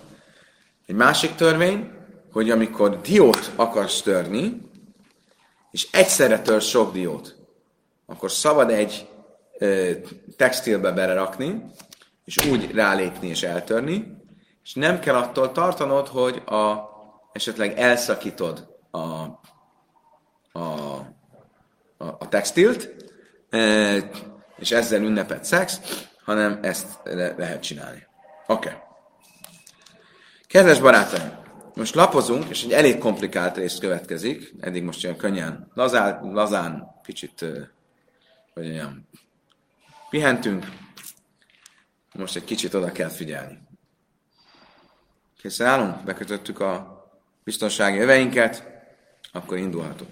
[0.87, 1.91] egy másik törvény,
[2.33, 4.71] hogy amikor diót akarsz törni,
[5.71, 7.37] és egyszerre tör sok diót,
[8.07, 9.09] akkor szabad egy
[9.59, 9.93] ö,
[10.37, 11.65] textilbe belerakni,
[12.25, 14.17] és úgy rálépni és eltörni,
[14.65, 16.97] és nem kell attól tartanod, hogy a,
[17.39, 20.61] esetleg elszakítod a, a,
[21.97, 22.95] a, a textilt,
[23.51, 23.97] e,
[24.57, 25.81] és ezzel ünnepet szex,
[26.25, 28.07] hanem ezt le, lehet csinálni.
[28.47, 28.69] Oké.
[28.69, 28.81] Okay.
[30.47, 31.39] Kedves barátaim,
[31.75, 37.45] most lapozunk, és egy elég komplikált rész következik, eddig most olyan könnyen, lazán, lazán kicsit,
[38.55, 39.09] hogy olyan,
[40.11, 40.67] pihentünk,
[42.15, 43.59] most egy kicsit oda kell figyelni.
[45.41, 46.98] Készen állunk, bekötöttük a
[47.49, 48.63] biztonsági öveinket,
[49.33, 50.11] akkor indulhatunk.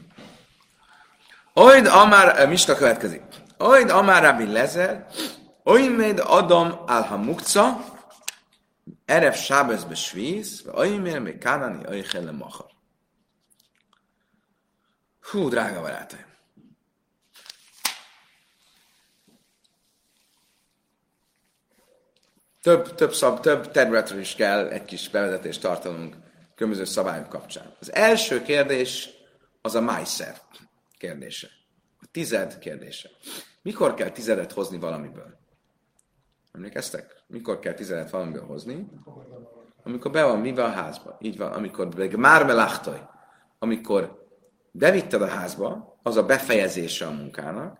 [1.54, 3.22] Oid Amár, eh, Mista következik.
[3.58, 5.06] Oid Amár Rabbi Lezer,
[5.62, 7.84] Oimed Adam Alhamukca,
[9.04, 12.70] Erev Sábezbe Svíz, Oimér még Kánani, Oichelle Machar.
[15.30, 16.24] Hú, drága barátaim!
[22.62, 26.24] Több, több, szab, több területről is kell egy kis bevezetést tartanunk
[26.56, 27.76] különböző szabályok kapcsán.
[27.80, 29.10] Az első kérdés
[29.62, 30.36] az a májszer
[30.98, 31.48] kérdése.
[32.00, 33.08] A tized kérdése.
[33.62, 35.38] Mikor kell tizedet hozni valamiből?
[36.52, 37.24] Emlékeztek?
[37.26, 38.86] Mikor kell tizedet valamiből hozni?
[39.82, 41.16] Amikor be van, mi van a házba.
[41.20, 43.08] Így van, amikor már melachtaj,
[43.58, 44.26] amikor
[44.70, 47.78] bevitted a házba, az a befejezése a munkának,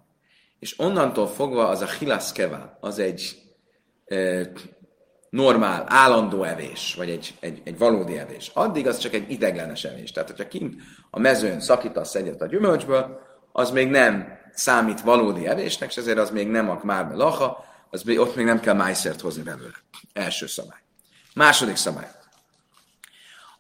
[0.59, 3.43] és onnantól fogva az a hilaszkeva, az egy
[5.31, 8.51] normál, állandó evés, vagy egy, egy, egy valódi evés.
[8.55, 10.13] Addig az csak egy ideglenes evés.
[10.13, 10.75] Tehát, hogyha kint
[11.11, 13.21] a mezőn szakítasz egyet a gyümölcsből,
[13.53, 18.03] az még nem számít valódi evésnek, és ezért az még nem a már laha, az
[18.03, 19.77] még, ott még nem kell májszert hozni belőle.
[20.13, 20.81] Első szabály.
[21.35, 22.11] Második szabály.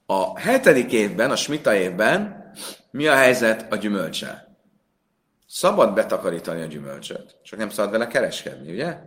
[0.06, 2.44] A hetedik évben, a smita évben
[2.90, 4.58] mi a helyzet a gyümölcsel?
[5.46, 8.98] Szabad betakarítani a gyümölcsöt, csak nem szabad vele kereskedni, ugye?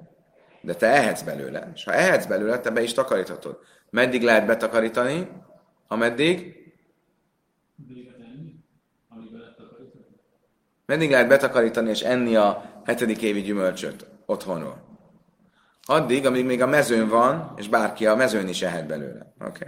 [0.61, 3.59] De te ehetsz belőle, és ha ehetsz belőle, te be is takaríthatod.
[3.89, 5.27] Meddig lehet betakarítani?
[5.87, 6.57] Ameddig?
[10.85, 14.87] Meddig lehet betakarítani és enni a hetedik évi gyümölcsöt otthonról?
[15.85, 19.33] Addig, amíg még a mezőn van, és bárki a mezőn is ehet belőle.
[19.39, 19.67] Okay.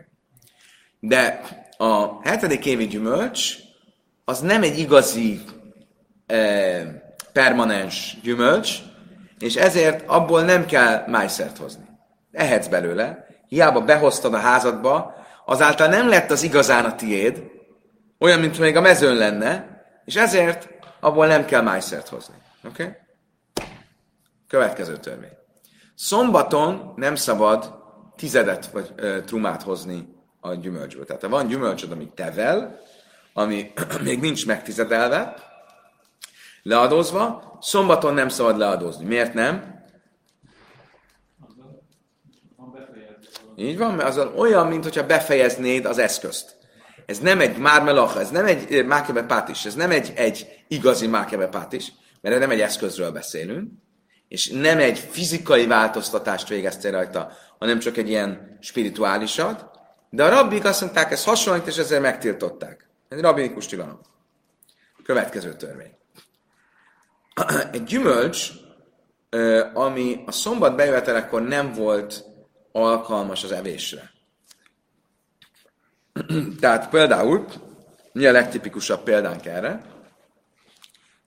[0.99, 1.41] De
[1.77, 3.58] a hetedik évi gyümölcs
[4.25, 5.41] az nem egy igazi
[6.25, 6.88] eh,
[7.34, 8.80] permanens gyümölcs,
[9.41, 11.84] és ezért abból nem kell májszert hozni.
[12.32, 15.13] Ehetsz belőle, hiába behoztad a házadba,
[15.45, 17.43] azáltal nem lett az igazán a tiéd,
[18.19, 22.36] olyan, mint még a mezőn lenne, és ezért abból nem kell májszert hozni.
[22.63, 22.84] Oké?
[22.84, 22.95] Okay?
[24.47, 25.38] Következő törvény.
[25.95, 27.80] Szombaton nem szabad
[28.15, 30.08] tizedet vagy ö, trumát hozni
[30.39, 31.06] a gyümölcsből.
[31.06, 32.80] Tehát ha van gyümölcsöd, ami tevel,
[33.34, 33.71] ami
[34.04, 35.36] még nincs megtizedelve,
[36.63, 39.06] leadózva, szombaton nem szabad leadózni.
[39.06, 39.80] Miért nem?
[43.56, 46.56] Így van, mert az olyan, mint befejeznéd az eszközt.
[47.06, 51.47] Ez nem egy mármelacha, ez nem egy mákebe pátis, ez nem egy, egy igazi mákebe
[51.47, 53.71] pátis, mert nem egy eszközről beszélünk,
[54.28, 59.65] és nem egy fizikai változtatást végeztél rajta, hanem csak egy ilyen spirituálisat,
[60.10, 62.89] de a rabbik azt mondták, ez hasonlít, és ezzel megtiltották.
[63.10, 64.00] Ez egy rabbinikus tilalom.
[65.04, 66.00] Következő törvény.
[67.72, 68.52] Egy gyümölcs,
[69.74, 72.24] ami a szombat bejövetelekor nem volt
[72.72, 74.12] alkalmas az evésre.
[76.60, 77.46] Tehát például,
[78.13, 79.82] mi a legtipikusabb példánk erre?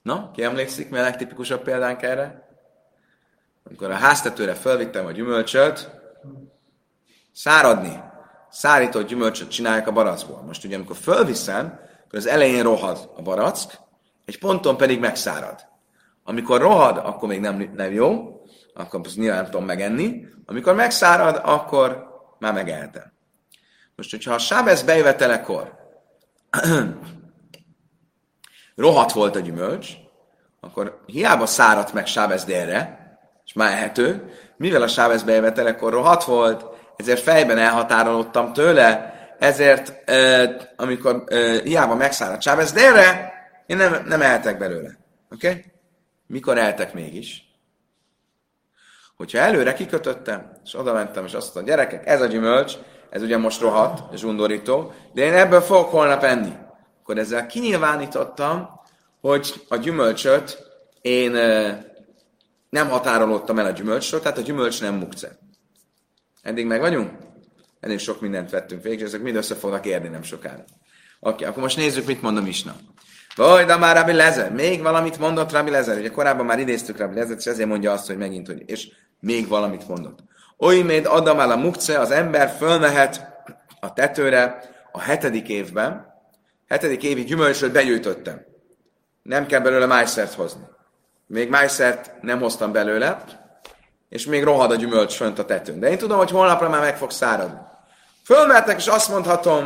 [0.02, 2.48] Na, ki emlékszik, mi a legtipikusabb példánk erre?
[3.64, 5.90] Amikor a háztetőre felvittem a gyümölcsöt,
[7.32, 8.02] száradni,
[8.50, 10.42] szárított gyümölcsöt csinálják a barackból.
[10.42, 13.78] Most ugye, amikor fölviszem, akkor az elején rohad a barack,
[14.24, 15.72] egy ponton pedig megszárad.
[16.24, 18.40] Amikor rohad, akkor még nem, nem jó,
[18.74, 20.24] akkor azt nyilván nem tudom megenni.
[20.46, 22.06] Amikor megszárad, akkor
[22.38, 23.12] már megehetem.
[23.96, 25.74] Most, hogyha a sábesz bejövetelekor
[28.76, 29.88] rohadt volt a gyümölcs,
[30.60, 33.02] akkor hiába száradt meg sábesz délre,
[33.44, 36.64] és már ehető, mivel a sábesz bejövetelekor rohadt volt,
[36.96, 40.10] ezért fejben elhatárolódtam tőle, ezért
[40.76, 41.24] amikor
[41.62, 43.32] hiába megszáradt sábesz délre,
[43.66, 44.98] én nem, nem ehetek belőle.
[45.30, 45.48] Oké?
[45.48, 45.73] Okay?
[46.26, 47.42] Mikor eltek mégis?
[49.16, 52.76] Hogyha előre kikötöttem, és oda mentem, és azt mondtam, gyerekek, ez a gyümölcs,
[53.10, 56.52] ez ugye most rohadt, és undorító, de én ebből fogok holnap enni.
[57.00, 58.80] Akkor ezzel kinyilvánítottam,
[59.20, 60.58] hogy a gyümölcsöt
[61.00, 61.30] én
[62.70, 65.38] nem határolódtam el a gyümölcsről, tehát a gyümölcs nem mukce.
[66.42, 67.10] Eddig meg vagyunk?
[67.80, 70.64] Elég sok mindent vettünk végig, ezek mind össze fognak érni nem sokára.
[71.20, 72.76] Oké, akkor most nézzük, mit mondom Isna.
[73.36, 74.52] Vagy, de már Rabbi Lezer.
[74.52, 75.98] Még valamit mondott Rabbi Lezer.
[75.98, 78.88] Ugye korábban már idéztük Rabbi Lezer, és ezért mondja azt, hogy megint, hogy és
[79.20, 80.18] még valamit mondott.
[80.58, 83.32] Oly még adam el a mukce, az ember fölmehet
[83.80, 84.58] a tetőre
[84.92, 86.06] a hetedik évben,
[86.68, 88.44] hetedik évi gyümölcsöt begyűjtöttem.
[89.22, 90.62] Nem kell belőle májszert hozni.
[91.26, 93.24] Még májszert nem hoztam belőle,
[94.08, 95.80] és még rohad a gyümölcs fönt a tetőn.
[95.80, 97.58] De én tudom, hogy holnapra már meg fog száradni.
[98.24, 99.64] Fölmehetek, és azt mondhatom,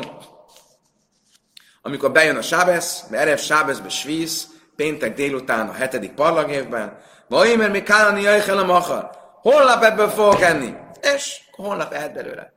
[1.82, 7.82] amikor bejön a Sábesz, Erev Sábeszbe svíz, péntek délután a hetedik parlagévben, vagy mert még
[7.82, 9.10] Kálani Jajjel a Machar.
[9.40, 10.74] Holnap ebből fogok enni.
[11.14, 12.52] És holnap ehet belőle.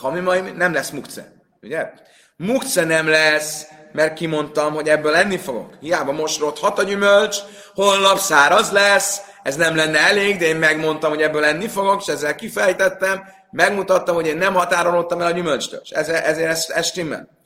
[0.00, 1.32] Ha mi majd nem lesz mukce.
[1.62, 1.90] Ugye?
[2.36, 5.74] Mukce nem lesz, mert kimondtam, hogy ebből enni fogok.
[5.80, 7.36] Hiába most hat a gyümölcs,
[7.74, 12.06] holnap száraz lesz, ez nem lenne elég, de én megmondtam, hogy ebből enni fogok, és
[12.06, 15.80] ezzel kifejtettem, megmutattam, hogy én nem határolódtam el a gyümölcstől.
[15.82, 17.37] És ezért, ezért ez, ez stimmel.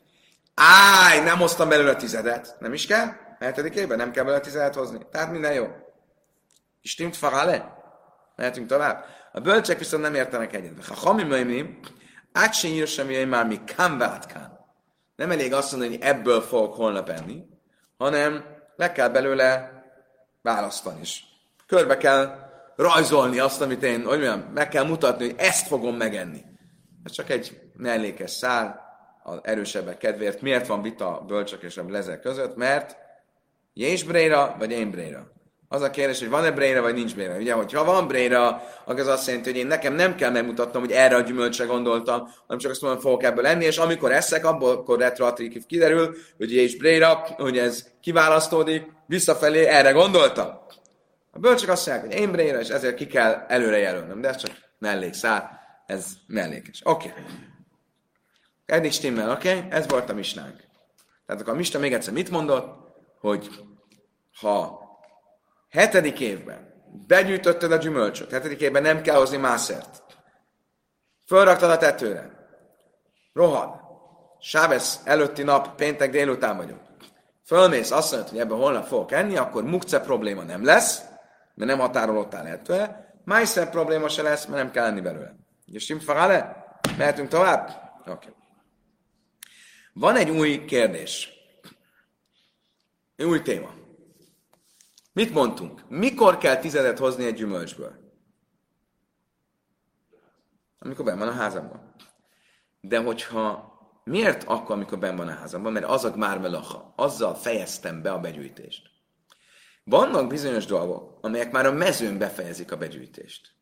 [0.55, 2.57] Áj, nem hoztam belőle tizedet.
[2.59, 3.07] Nem is kell?
[3.39, 5.07] Hetedik évben nem kell belőle tizedet hozni.
[5.11, 5.67] Tehát minden jó.
[6.83, 7.77] Stimmt farale?
[8.37, 9.05] Mehetünk tovább.
[9.33, 10.87] A bölcsek viszont nem értenek egyet.
[10.87, 11.79] Ha hami möjmi,
[12.33, 12.55] át
[12.87, 13.99] sem már mi kán
[15.17, 17.43] nem elég azt mondani, hogy ebből fogok holnap enni,
[17.97, 18.45] hanem
[18.77, 19.71] le kell belőle
[20.43, 21.25] választani is.
[21.67, 26.45] Körbe kell rajzolni azt, amit én, hogy mondjam, meg kell mutatni, hogy ezt fogom megenni.
[27.05, 28.81] Ez csak egy mellékes szál,
[29.23, 30.41] az erősebbek kedvéért.
[30.41, 32.57] Miért van vita bölcsök és a lezek között?
[32.57, 32.97] Mert
[33.75, 35.31] Jés Bréra, vagy én Bréra?
[35.69, 37.37] Az a kérdés, hogy van-e Bréra, vagy nincs Bréra.
[37.37, 40.93] Ugye, hogyha van Bréra, akkor az azt jelenti, hogy én nekem nem kell megmutatnom, hogy
[40.93, 44.71] erre a gyümölcsre gondoltam, hanem csak azt mondom, fogok ebből enni, és amikor eszek, abból
[44.71, 50.49] akkor retroaktív kiderül, hogy Jés Bréra, hogy ez kiválasztódik, visszafelé erre gondoltam.
[51.31, 54.37] A bölcsök azt mondják, hogy én Bréra, és ezért ki kell előre jelölnöm, de ez
[54.37, 56.81] csak mellékszál, ez mellékes.
[56.85, 57.09] Oké.
[57.09, 57.23] Okay.
[58.73, 59.57] Eddig stimmel, oké?
[59.57, 59.71] Okay?
[59.71, 60.57] Ez volt a misnánk.
[61.27, 62.95] Tehát akkor a misna még egyszer mit mondott?
[63.21, 63.49] Hogy
[64.41, 64.81] ha
[65.71, 70.03] hetedik évben begyűjtötted a gyümölcsöt, hetedik évben nem kell hozni mászert,
[71.27, 72.31] fölraktad a tetőre,
[73.33, 73.81] rohad,
[74.39, 76.81] Sábesz előtti nap, péntek délután vagyok,
[77.45, 81.03] fölmész, azt mondod, hogy ebben holnap fogok enni, akkor mukce probléma nem lesz,
[81.55, 85.35] mert nem határolottál ettől, májszer probléma se lesz, mert nem kell enni belőle.
[85.67, 86.67] És simfagale?
[86.99, 87.69] Mehetünk tovább?
[88.01, 88.11] Oké.
[88.11, 88.41] Okay.
[89.93, 91.31] Van egy új kérdés.
[93.17, 93.75] Egy új téma.
[95.13, 95.89] Mit mondtunk?
[95.89, 97.93] Mikor kell tizedet hozni egy gyümölcsből?
[100.79, 101.95] Amikor benn van a házamban.
[102.81, 103.73] De hogyha
[104.05, 105.73] miért akkor, amikor benn van a házamban?
[105.73, 106.93] Mert az a már melacha.
[106.97, 108.91] Azzal fejeztem be a begyűjtést.
[109.85, 113.55] Vannak bizonyos dolgok, amelyek már a mezőn befejezik a begyűjtést.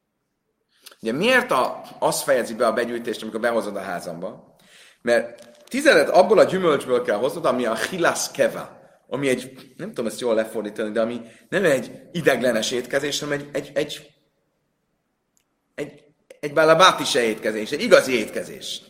[1.01, 4.57] Ugye miért a, az fejezi be a begyűjtést, amikor behozod a házamba?
[5.03, 8.79] Mert tizedet abból a gyümölcsből kell hoznod, ami a hilas keva,
[9.09, 13.51] ami egy, nem tudom ezt jól lefordítani, de ami nem egy ideglenes étkezés, hanem egy,
[13.53, 14.11] egy, egy,
[15.75, 16.05] egy,
[16.41, 18.83] egy balabátise étkezés, egy igazi étkezés.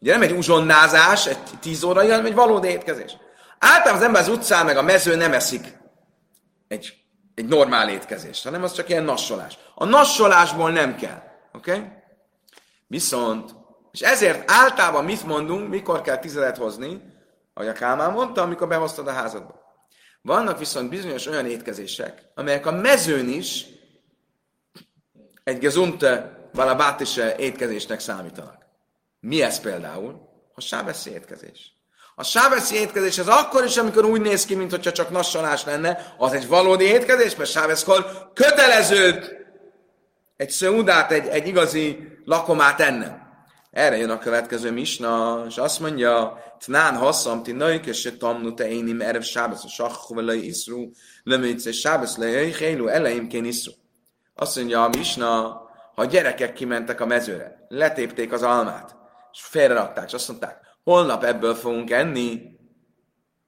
[0.00, 3.16] Ugye nem egy uzsonnázás, egy tíz órai, hanem egy valódi étkezés.
[3.58, 5.78] Általában az ember az utcán meg a mező nem eszik
[6.68, 6.94] egy,
[7.34, 9.58] egy normál étkezést, hanem az csak ilyen nassolás.
[9.74, 11.22] A nassolásból nem kell.
[11.52, 11.70] Oké?
[11.70, 11.84] Okay?
[12.86, 13.54] Viszont,
[13.90, 17.02] és ezért általában mit mondunk, mikor kell tizedet hozni,
[17.54, 19.66] ahogy a Kálmán mondta, amikor behoztad a házadba.
[20.22, 23.66] Vannak viszont bizonyos olyan étkezések, amelyek a mezőn is
[25.44, 28.66] egy gezunte valabátise étkezésnek számítanak.
[29.20, 30.20] Mi ez például?
[30.54, 31.72] A sábeszi étkezés.
[32.14, 36.32] A sábeszi étkezés az akkor is, amikor úgy néz ki, mintha csak nassalás lenne, az
[36.32, 39.36] egy valódi étkezés, mert sábeszkor kötelező
[40.36, 43.27] egy szőudát, egy, egy igazi lakomát ennem.
[43.70, 48.54] Erre jön a következő misna, és azt mondja, Tnán hasszam ti nők, és se tamnu
[48.54, 50.90] te énim erev sábesz a sakhu vele iszru,
[51.22, 53.72] lemőjtsz sábesz le hélu eleimkén iszru.
[54.34, 55.26] Azt mondja a misna,
[55.94, 58.96] ha a gyerekek kimentek a mezőre, letépték az almát,
[59.32, 62.42] és félrerakták, és azt mondták, holnap ebből fogunk enni,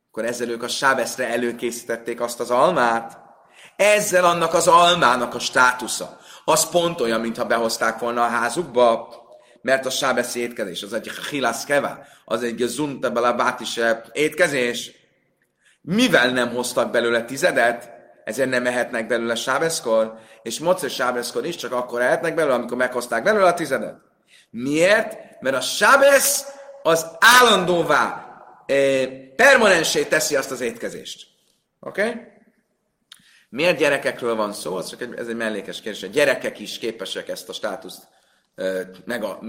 [0.08, 3.18] akkor ezzel ők a sábeszre előkészítették azt az almát,
[3.76, 9.14] ezzel annak az almának a státusza, az pont olyan, mintha behozták volna a házukba,
[9.62, 14.90] mert a sábeszi étkezés, az egy hilász keva, az egy zunta belabátise étkezés.
[15.80, 17.90] Mivel nem hoztak belőle tizedet,
[18.24, 23.22] ezért nem ehetnek belőle sábeszkor, és moce sábeszkor is csak akkor ehetnek belőle, amikor meghozták
[23.22, 23.96] belőle a tizedet.
[24.50, 25.16] Miért?
[25.40, 26.46] Mert a sábesz
[26.82, 28.26] az állandóvá,
[28.66, 31.26] eh, permanensé teszi azt az étkezést.
[31.80, 32.08] Oké?
[32.08, 32.20] Okay?
[33.48, 34.76] Miért gyerekekről van szó?
[34.76, 36.02] Az csak egy, ez egy mellékes kérdés.
[36.02, 38.08] A gyerekek is képesek ezt a státuszt
[39.04, 39.40] meg a,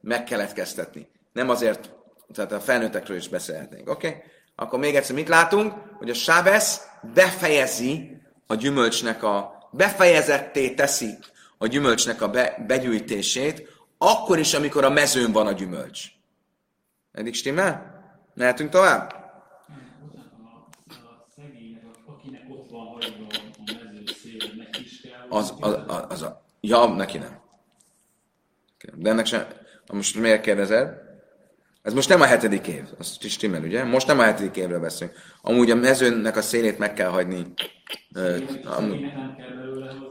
[0.00, 1.08] megkeletkeztetni.
[1.32, 1.90] Nem azért,
[2.34, 3.90] tehát a felnőttekről is beszélhetnénk.
[3.90, 4.08] Oké?
[4.08, 4.20] Okay?
[4.56, 5.72] Akkor még egyszer mit látunk?
[5.98, 11.18] Hogy a sábesz befejezi a gyümölcsnek a, befejezetté teszi
[11.58, 16.04] a gyümölcsnek a be, begyűjtését, akkor is, amikor a mezőn van a gyümölcs.
[17.12, 18.02] Eddig stimmel?
[18.34, 19.16] Mehetünk tovább?
[25.28, 27.40] Az, az, az, az a, ja, neki nem.
[28.94, 29.46] De ennek sem,
[29.92, 31.06] most miért kérdezed?
[31.82, 33.84] Ez most nem a hetedik év, az is stimmel, ugye?
[33.84, 35.16] Most nem a hetedik évre beszélünk.
[35.42, 37.46] Amúgy a mezőnek a szélét meg kell hagyni.
[38.14, 39.00] Uh, amúgy,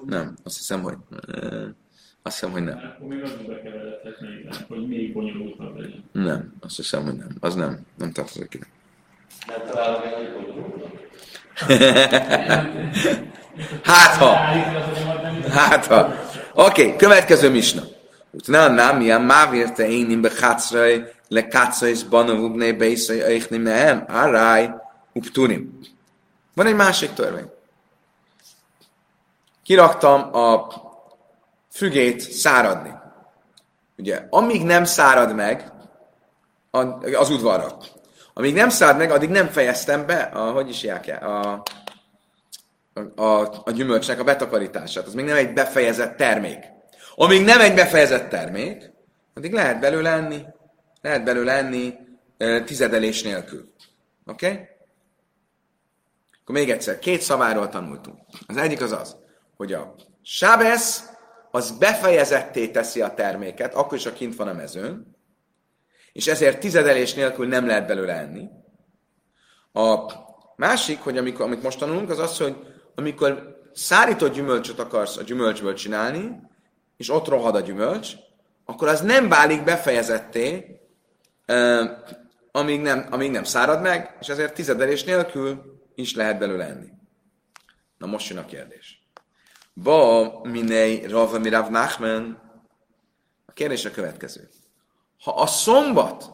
[0.06, 1.68] nem, azt hiszem, hogy uh,
[2.22, 2.80] azt hiszem, hogy nem.
[6.12, 7.30] Nem, azt hiszem, hogy nem.
[7.40, 8.66] Az nem, nem tartozik ide.
[13.84, 14.34] hát ha.
[15.50, 16.14] Hát ha.
[16.54, 17.82] Oké, okay, következő misna.
[18.38, 24.70] Utna nami a mávir te énim bechatzrai le katzais banavu bnei beisai eichni mehem arai
[25.14, 25.80] upturim.
[26.54, 27.50] Van egy másik törvény.
[29.64, 30.68] Kiraktam a
[31.72, 32.94] fügét száradni.
[33.98, 35.72] Ugye, amíg nem szárad meg
[37.18, 37.78] az udvarra,
[38.34, 41.64] Amíg nem szállt meg, addig nem fejeztem be, a, hogy is járják, a,
[42.94, 45.06] a, a, a gyümölcsnek a betakarítását.
[45.06, 46.76] Az még nem egy befejezett termék.
[47.20, 48.92] Amíg nem egy befejezett termék,
[49.34, 50.46] addig lehet belőle enni,
[51.02, 51.94] lehet belőle enni
[52.66, 53.74] tizedelés nélkül.
[54.26, 54.52] Oké?
[54.52, 54.66] Okay?
[56.42, 58.20] Akkor még egyszer, két szaváról tanultunk.
[58.48, 59.16] Az egyik az az,
[59.56, 61.10] hogy a sábesz
[61.52, 65.16] az befejezetté teszi a terméket, akkor is, ha kint van a mezőn,
[66.12, 68.50] és ezért tizedelés nélkül nem lehet belőle enni.
[69.74, 70.12] A
[70.56, 72.56] másik, hogy amikor, amit most tanulunk, az az, hogy
[72.96, 76.47] amikor szárított gyümölcsöt akarsz a gyümölcsből csinálni,
[76.98, 78.14] és ott rohad a gyümölcs,
[78.66, 80.80] akkor az nem válik befejezetté,
[82.52, 86.90] amíg nem, amíg nem szárad meg, és ezért tizedelés nélkül is lehet belőle enni.
[87.98, 89.02] Na most jön a kérdés.
[89.74, 92.46] Ba minei rava mirav nachmen.
[93.46, 94.50] A kérdés a következő.
[95.24, 96.32] Ha a szombat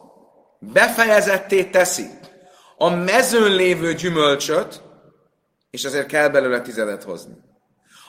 [0.58, 2.06] befejezetté teszi
[2.76, 4.82] a mezőn lévő gyümölcsöt,
[5.70, 7.34] és ezért kell belőle tizedet hozni,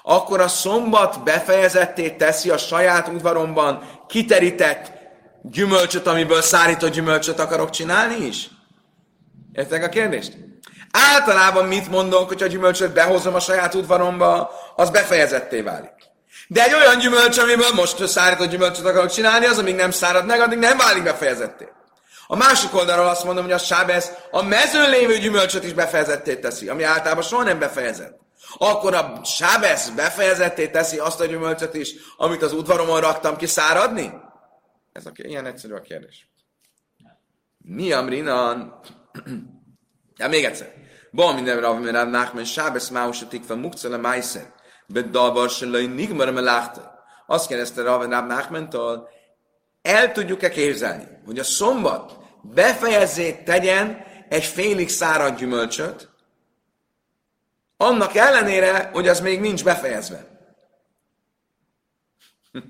[0.08, 4.92] akkor a szombat befejezetté teszi a saját udvaromban kiterített
[5.42, 8.50] gyümölcsöt, amiből szárított gyümölcsöt akarok csinálni is?
[9.54, 10.38] Értek a kérdést?
[10.92, 15.94] Általában mit mondok, hogy a gyümölcsöt behozom a saját udvaromba, az befejezetté válik.
[16.48, 20.40] De egy olyan gyümölcs, amiből most szárított gyümölcsöt akarok csinálni, az, amíg nem szárad meg,
[20.40, 21.68] addig nem válik befejezetté.
[22.28, 26.68] A másik oldalról azt mondom, hogy a sábesz a mezőn lévő gyümölcsöt is befejezetté teszi,
[26.68, 28.25] ami általában soha nem befejezett.
[28.58, 34.14] Akkor a sábesz befejezetté teszi azt a gyümölcsöt is, amit az udvaromon raktam ki száradni?
[34.92, 36.30] Ez a, ilyen egyszerű a kérdés.
[37.58, 38.74] Mi amrinan?
[40.18, 40.74] Ja, még egyszer.
[41.12, 44.54] Ba minden Rav Merav Nachman Sábesz Máusa Tikva Mukcele Májszer
[44.88, 47.04] Bedavar Selai Nigmar Meláchta.
[47.28, 49.10] Azt kérdezte Rav Nachmantól,
[49.82, 56.10] el tudjuk-e képzelni, hogy a szombat befejezzét tegyen egy félig szárad gyümölcsöt,
[57.78, 60.26] annak ellenére, hogy az még nincs befejezve.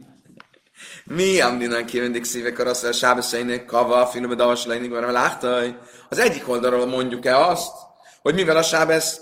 [1.04, 5.78] Mi amdinan kirendik szívek a rasszal sábeszeinek, kava, finom, davas leinig, láttaj.
[6.10, 7.74] Az egyik oldalról mondjuk-e azt,
[8.22, 9.22] hogy mivel a sábesz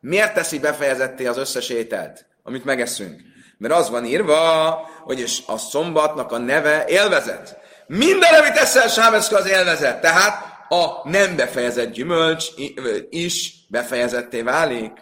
[0.00, 3.20] miért teszi befejezetté az összes ételt, amit megeszünk?
[3.58, 4.70] Mert az van írva,
[5.04, 7.58] hogy a szombatnak a neve élvezet.
[7.86, 10.00] Minden, amit eszel sábeszka, az élvezet.
[10.00, 12.46] Tehát a nem befejezett gyümölcs
[13.10, 14.92] is befejezetté válik.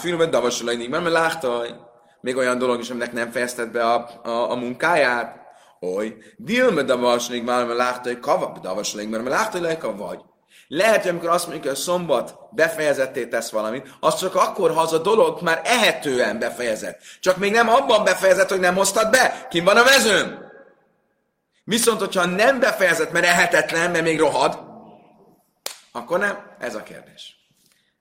[0.00, 1.74] Filmet davasolajnig, mert láttaj.
[2.20, 5.42] Még olyan dolog is, aminek nem fejezted be a, a, a munkáját.
[5.80, 10.20] Oly, dilme davaslig már láttaj, kava, davaslig, mert láttaj, vagy.
[10.68, 14.80] Lehet, hogy amikor azt mondjuk, hogy a szombat befejezetté tesz valamit, az csak akkor, ha
[14.80, 17.00] az a dolog már ehetően befejezett.
[17.20, 19.46] Csak még nem abban befejezett, hogy nem hoztad be.
[19.50, 20.52] Kim van a mezőn?
[21.64, 24.58] Viszont, hogyha nem befejezett, mert ehetetlen, mert még rohad,
[25.92, 26.56] akkor nem.
[26.58, 27.36] Ez a kérdés.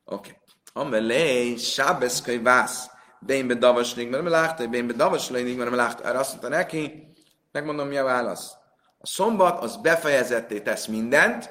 [0.05, 0.29] Oké.
[0.29, 0.42] Okay.
[0.73, 6.03] Amelé, sábeszkai vász, bén be davaslik, mert látta, bén be davaslik, mert látta.
[6.03, 7.13] Erre azt mondta neki,
[7.51, 8.51] megmondom, mi a válasz.
[8.97, 11.49] A szombat az befejezetté tesz mindent,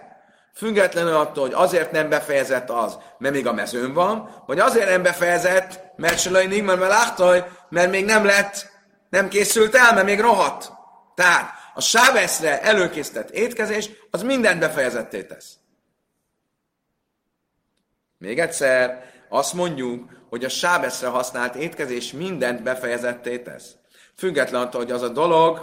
[0.55, 5.03] Függetlenül attól, hogy azért nem befejezett az, mert még a mezőn van, vagy azért nem
[5.03, 8.71] befejezett, mert Salai mert láttaj, mert még nem lett,
[9.11, 10.73] nem készült el, mert még rohadt.
[11.15, 15.55] Tehát a sábeszre előkészített étkezés, az mindent befejezetté tesz.
[18.19, 23.77] Még egyszer, azt mondjuk, hogy a sábeszre használt étkezés mindent befejezetté tesz.
[24.17, 25.61] Függetlenül attól, hogy az a dolog,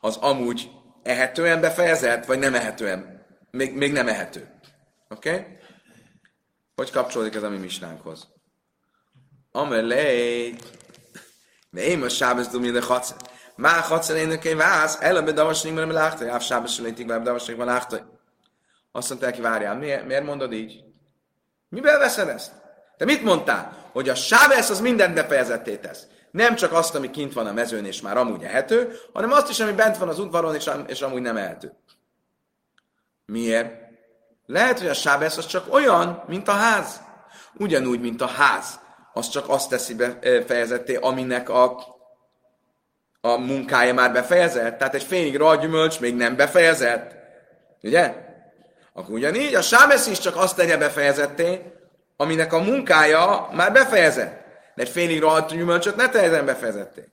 [0.00, 0.70] az amúgy
[1.02, 3.26] ehetően befejezett, vagy nem ehetően?
[3.50, 4.60] Még, még nem ehető.
[5.08, 5.30] Oké?
[5.30, 5.44] Okay?
[6.74, 8.28] Hogy kapcsolódik ez a mi misnánkhoz?
[9.52, 10.54] Amelé,
[11.72, 13.16] én most sábesz dumi de hatszer.
[13.56, 17.70] Má hatszer én neki vász, előbb davasnik, mert láchtaj, áv sábesz létik, mert davasnik, mert
[17.70, 18.02] láchtaj.
[18.92, 20.84] Azt mondta neki, várjál, miért, miért mondod így?
[21.74, 22.52] Miben veszed ezt?
[22.96, 23.76] Te mit mondtál?
[23.92, 26.06] Hogy a sábesz az mindent befejezetté tesz.
[26.30, 29.60] Nem csak azt, ami kint van a mezőn, és már amúgy ehető, hanem azt is,
[29.60, 31.72] ami bent van az udvaron, és, és amúgy nem ehető.
[33.26, 33.74] Miért?
[34.46, 37.00] Lehet, hogy a sábesz az csak olyan, mint a ház.
[37.54, 38.80] Ugyanúgy, mint a ház.
[39.12, 41.78] Az csak azt teszi befejezetté, aminek a,
[43.20, 44.78] a munkája már befejezett.
[44.78, 47.14] Tehát egy félig gyümölcs még nem befejezett.
[47.82, 48.23] Ugye?
[48.94, 51.62] Akkor ugyanígy a sábesz is csak azt tegye befejezetté,
[52.16, 57.08] aminek a munkája már befejezett de egy félig rohadt gyümölcsöt ne teljesen befejezették.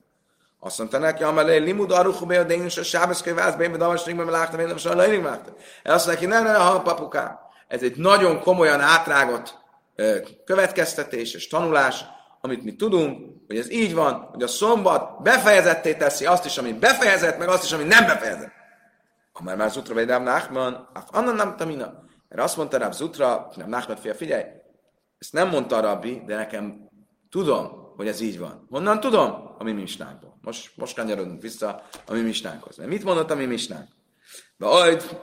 [0.60, 4.30] Azt mondta neki, amelé limud aruchu be a dénus a sábeszkönyv vász, bénbe davasnik, mert
[4.30, 5.40] látta, én nem soha lejlik már.
[5.84, 7.40] Azt neki, nem, nem, ha papuká.
[7.68, 9.58] Ez egy nagyon komolyan átrágott
[10.44, 12.04] következtetés és tanulás,
[12.40, 16.72] amit mi tudunk, hogy ez így van, hogy a szombat befejezetté teszi azt is, ami
[16.72, 18.52] befejezett, meg azt is, ami nem befejezett.
[19.32, 22.04] Amár már Zutra vagy Ráv Nachman, annan nem tamina.
[22.28, 24.44] Mert azt mondta Ráv Zutra, nem Nachman fia, figyelj,
[25.18, 26.88] ezt nem mondta a rabbi, de nekem
[27.30, 28.66] tudom, hogy ez így van.
[28.70, 29.54] Honnan tudom?
[29.58, 30.38] A mi misnánkból.
[30.40, 32.76] Most, most kanyarodunk vissza a mi misnánkhoz.
[32.76, 33.88] Mert mit mondott a mi misnánk?
[34.56, 35.20] De majd,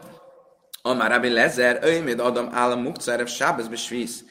[0.81, 4.25] amár Rabbi Lezer, öjméd adom állam mukcerev sábezbe svíz.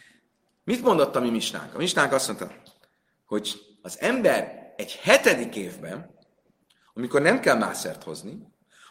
[0.64, 1.74] Mit mondott a mi misnánk?
[1.74, 2.52] A misnánk azt mondta,
[3.26, 6.14] hogy az ember egy hetedik évben,
[6.94, 8.47] amikor nem kell mászert hozni,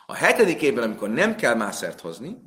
[0.10, 2.38] a hetedik évben, amikor nem kell mászert hozni,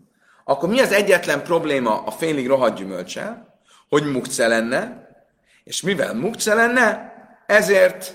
[0.45, 3.59] akkor mi az egyetlen probléma a félig rohadt gyümölcsel?
[3.89, 5.09] Hogy mukce lenne,
[5.65, 7.13] és mivel mukce lenne,
[7.47, 8.15] ezért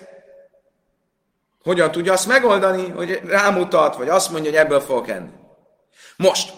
[1.64, 5.32] hogyan tudja azt megoldani, hogy rámutat, vagy azt mondja, hogy ebből fog enni.
[6.18, 6.54] Most,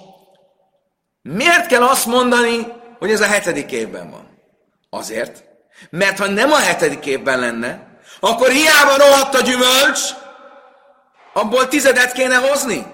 [1.21, 2.67] miért kell azt mondani,
[2.99, 4.39] hogy ez a hetedik évben van?
[4.89, 5.43] Azért,
[5.89, 10.01] mert ha nem a hetedik évben lenne, akkor hiába rohadt a gyümölcs,
[11.37, 12.85] abból tizedet kéne hozni.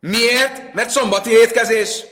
[0.00, 0.74] Miért?
[0.74, 2.04] Mert szombati étkezés.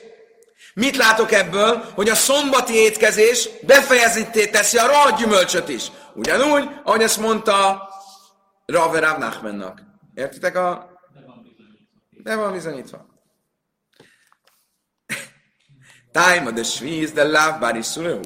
[0.75, 1.85] Mit látok ebből?
[1.95, 5.87] Hogy a szombati étkezés befejezetté teszi a rohadt gyümölcsöt is.
[6.15, 7.89] Ugyanúgy, ahogy ezt mondta
[8.67, 9.79] Rave Rav.
[10.15, 10.89] Értitek a...
[12.11, 13.07] De van bizonyítva.
[16.13, 18.21] Time de svíz, de lábbári szülő.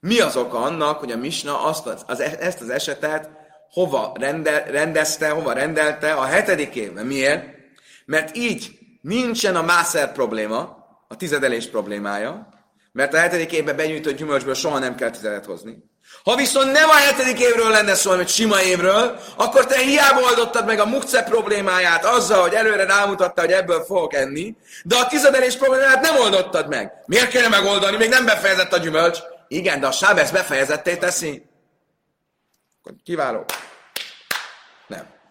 [0.00, 3.41] Mi az oka annak, hogy a Misna azt az, az, ezt az esetet
[3.72, 7.06] hova rendel, rendezte, hova rendelte a hetedik évben?
[7.06, 7.44] Miért?
[8.04, 8.70] Mert így
[9.00, 12.48] nincsen a mászer probléma, a tizedelés problémája,
[12.92, 15.90] mert a hetedik évben benyújtott gyümölcsből soha nem kell tizedet hozni.
[16.24, 20.20] Ha viszont nem a hetedik évről lenne szó, hanem egy sima évről, akkor te hiába
[20.20, 25.06] oldottad meg a mukce problémáját azzal, hogy előre rámutatta, hogy ebből fogok enni, de a
[25.06, 26.92] tizedelés problémáját nem oldottad meg.
[27.06, 27.96] Miért kéne megoldani?
[27.96, 29.18] Még nem befejezett a gyümölcs.
[29.48, 31.50] Igen, de a sábesz befejezetté teszi.
[33.04, 33.44] Kiváló.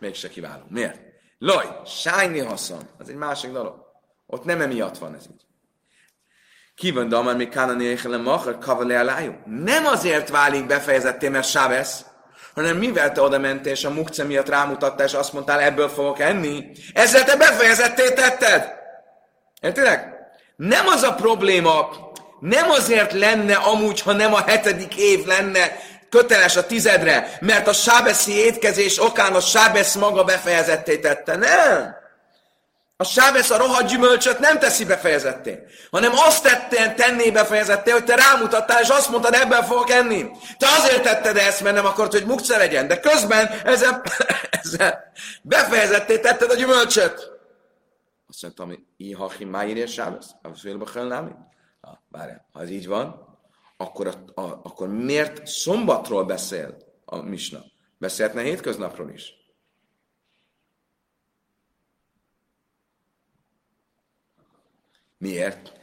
[0.02, 0.64] Mégse kiváló.
[0.70, 1.00] Miért?
[1.38, 2.90] Loj, sányi haszon.
[2.98, 3.76] Az egy másik dolog.
[4.26, 5.42] Ott nem emiatt van ez így.
[6.76, 9.34] Kíván damar mi kánani éhelem machar kavale alájú.
[9.46, 12.06] Nem azért válik befejezetté, mert Sábesz,
[12.54, 16.20] hanem mivel te oda mentél, és a mukce miatt rámutattál, és azt mondtál, ebből fogok
[16.20, 18.74] enni, ezzel te befejezetté tetted.
[19.62, 20.14] Értitek?
[20.56, 21.90] Nem az a probléma,
[22.40, 25.72] nem azért lenne amúgy, ha nem a hetedik év lenne
[26.12, 31.36] köteles a tizedre, mert a sábeszi étkezés okán a sábesz maga befejezetté tette.
[31.36, 32.00] Nem!
[32.98, 38.16] A sábesz a rohadt gyümölcsöt nem teszi befejezetté, hanem azt tettél, tenné befejezetté, hogy te
[38.16, 40.30] rámutattál, és azt mondtad, ebben fogok enni.
[40.58, 44.02] Te azért tetted ezt, mert nem akarod, hogy mukce legyen, de közben ezzel,
[44.64, 47.32] ezzel befejezetté tetted a gyümölcsöt.
[48.28, 50.30] Azt mondtam, hogy ihachi máírja sábesz?
[50.42, 51.32] A félbe hölnámi?
[52.10, 53.31] Várjál, ha ez így van,
[53.82, 57.60] akkor, a, a, akkor miért szombatról beszél a misna?
[57.98, 59.34] Beszélhetne hétköznapról is.
[65.18, 65.80] Miért?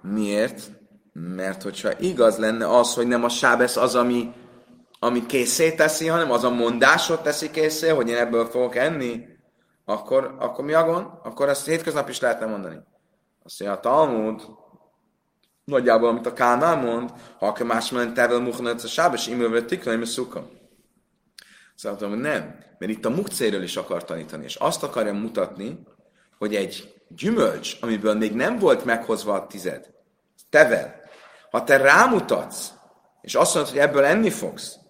[0.00, 0.70] Miért?
[1.12, 4.32] Mert hogyha igaz lenne az, hogy nem a sábesz az, ami,
[5.04, 9.26] ami készé teszi, hanem az a mondásot teszi készé, hogy én ebből fogok enni,
[9.84, 11.06] akkor, akkor mi a gond?
[11.22, 12.76] Akkor ezt hétköznap is lehetne mondani.
[13.44, 14.42] Azt mondja, a Talmud,
[15.64, 20.00] nagyjából, amit a Kálmán mond, ha akar más ment tevel muhanat a sábes imővel tiklaim
[20.00, 20.50] a szukam.
[21.74, 25.78] Szóval hogy nem, mert itt a mukcéről is akar tanítani, és azt akarja mutatni,
[26.38, 29.90] hogy egy gyümölcs, amiből még nem volt meghozva a tized,
[30.50, 31.00] tevel,
[31.50, 32.72] ha te rámutatsz,
[33.20, 34.80] és azt mondod, hogy ebből enni fogsz,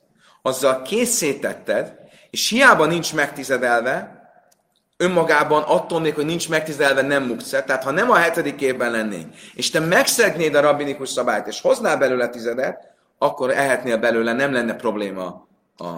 [0.42, 1.94] azzal készítetted,
[2.30, 4.20] és hiába nincs megtizedelve,
[4.96, 7.62] önmagában attól még, hogy nincs megtizelve, nem muksze.
[7.62, 11.96] Tehát ha nem a hetedik évben lennénk, és te megszegnéd a rabbinikus szabályt, és hoznál
[11.96, 15.24] belőle tizedet, akkor ehetnél belőle, nem lenne probléma
[15.76, 15.90] a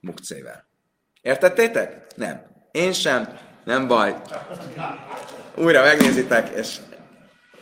[0.00, 0.66] mukcével.
[1.22, 2.06] Értettétek?
[2.14, 2.42] Nem.
[2.70, 4.16] Én sem, nem baj.
[5.54, 6.76] Újra megnézitek, és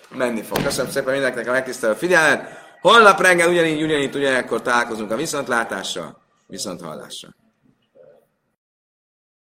[0.08, 0.62] menni fog.
[0.62, 2.48] Köszönöm szépen mindenkinek a megtisztelő figyelmet.
[2.80, 7.43] Holnap reggel ugyanígy, ugyanígy, ugyanekkor találkozunk a viszontlátásra, viszonthallásra.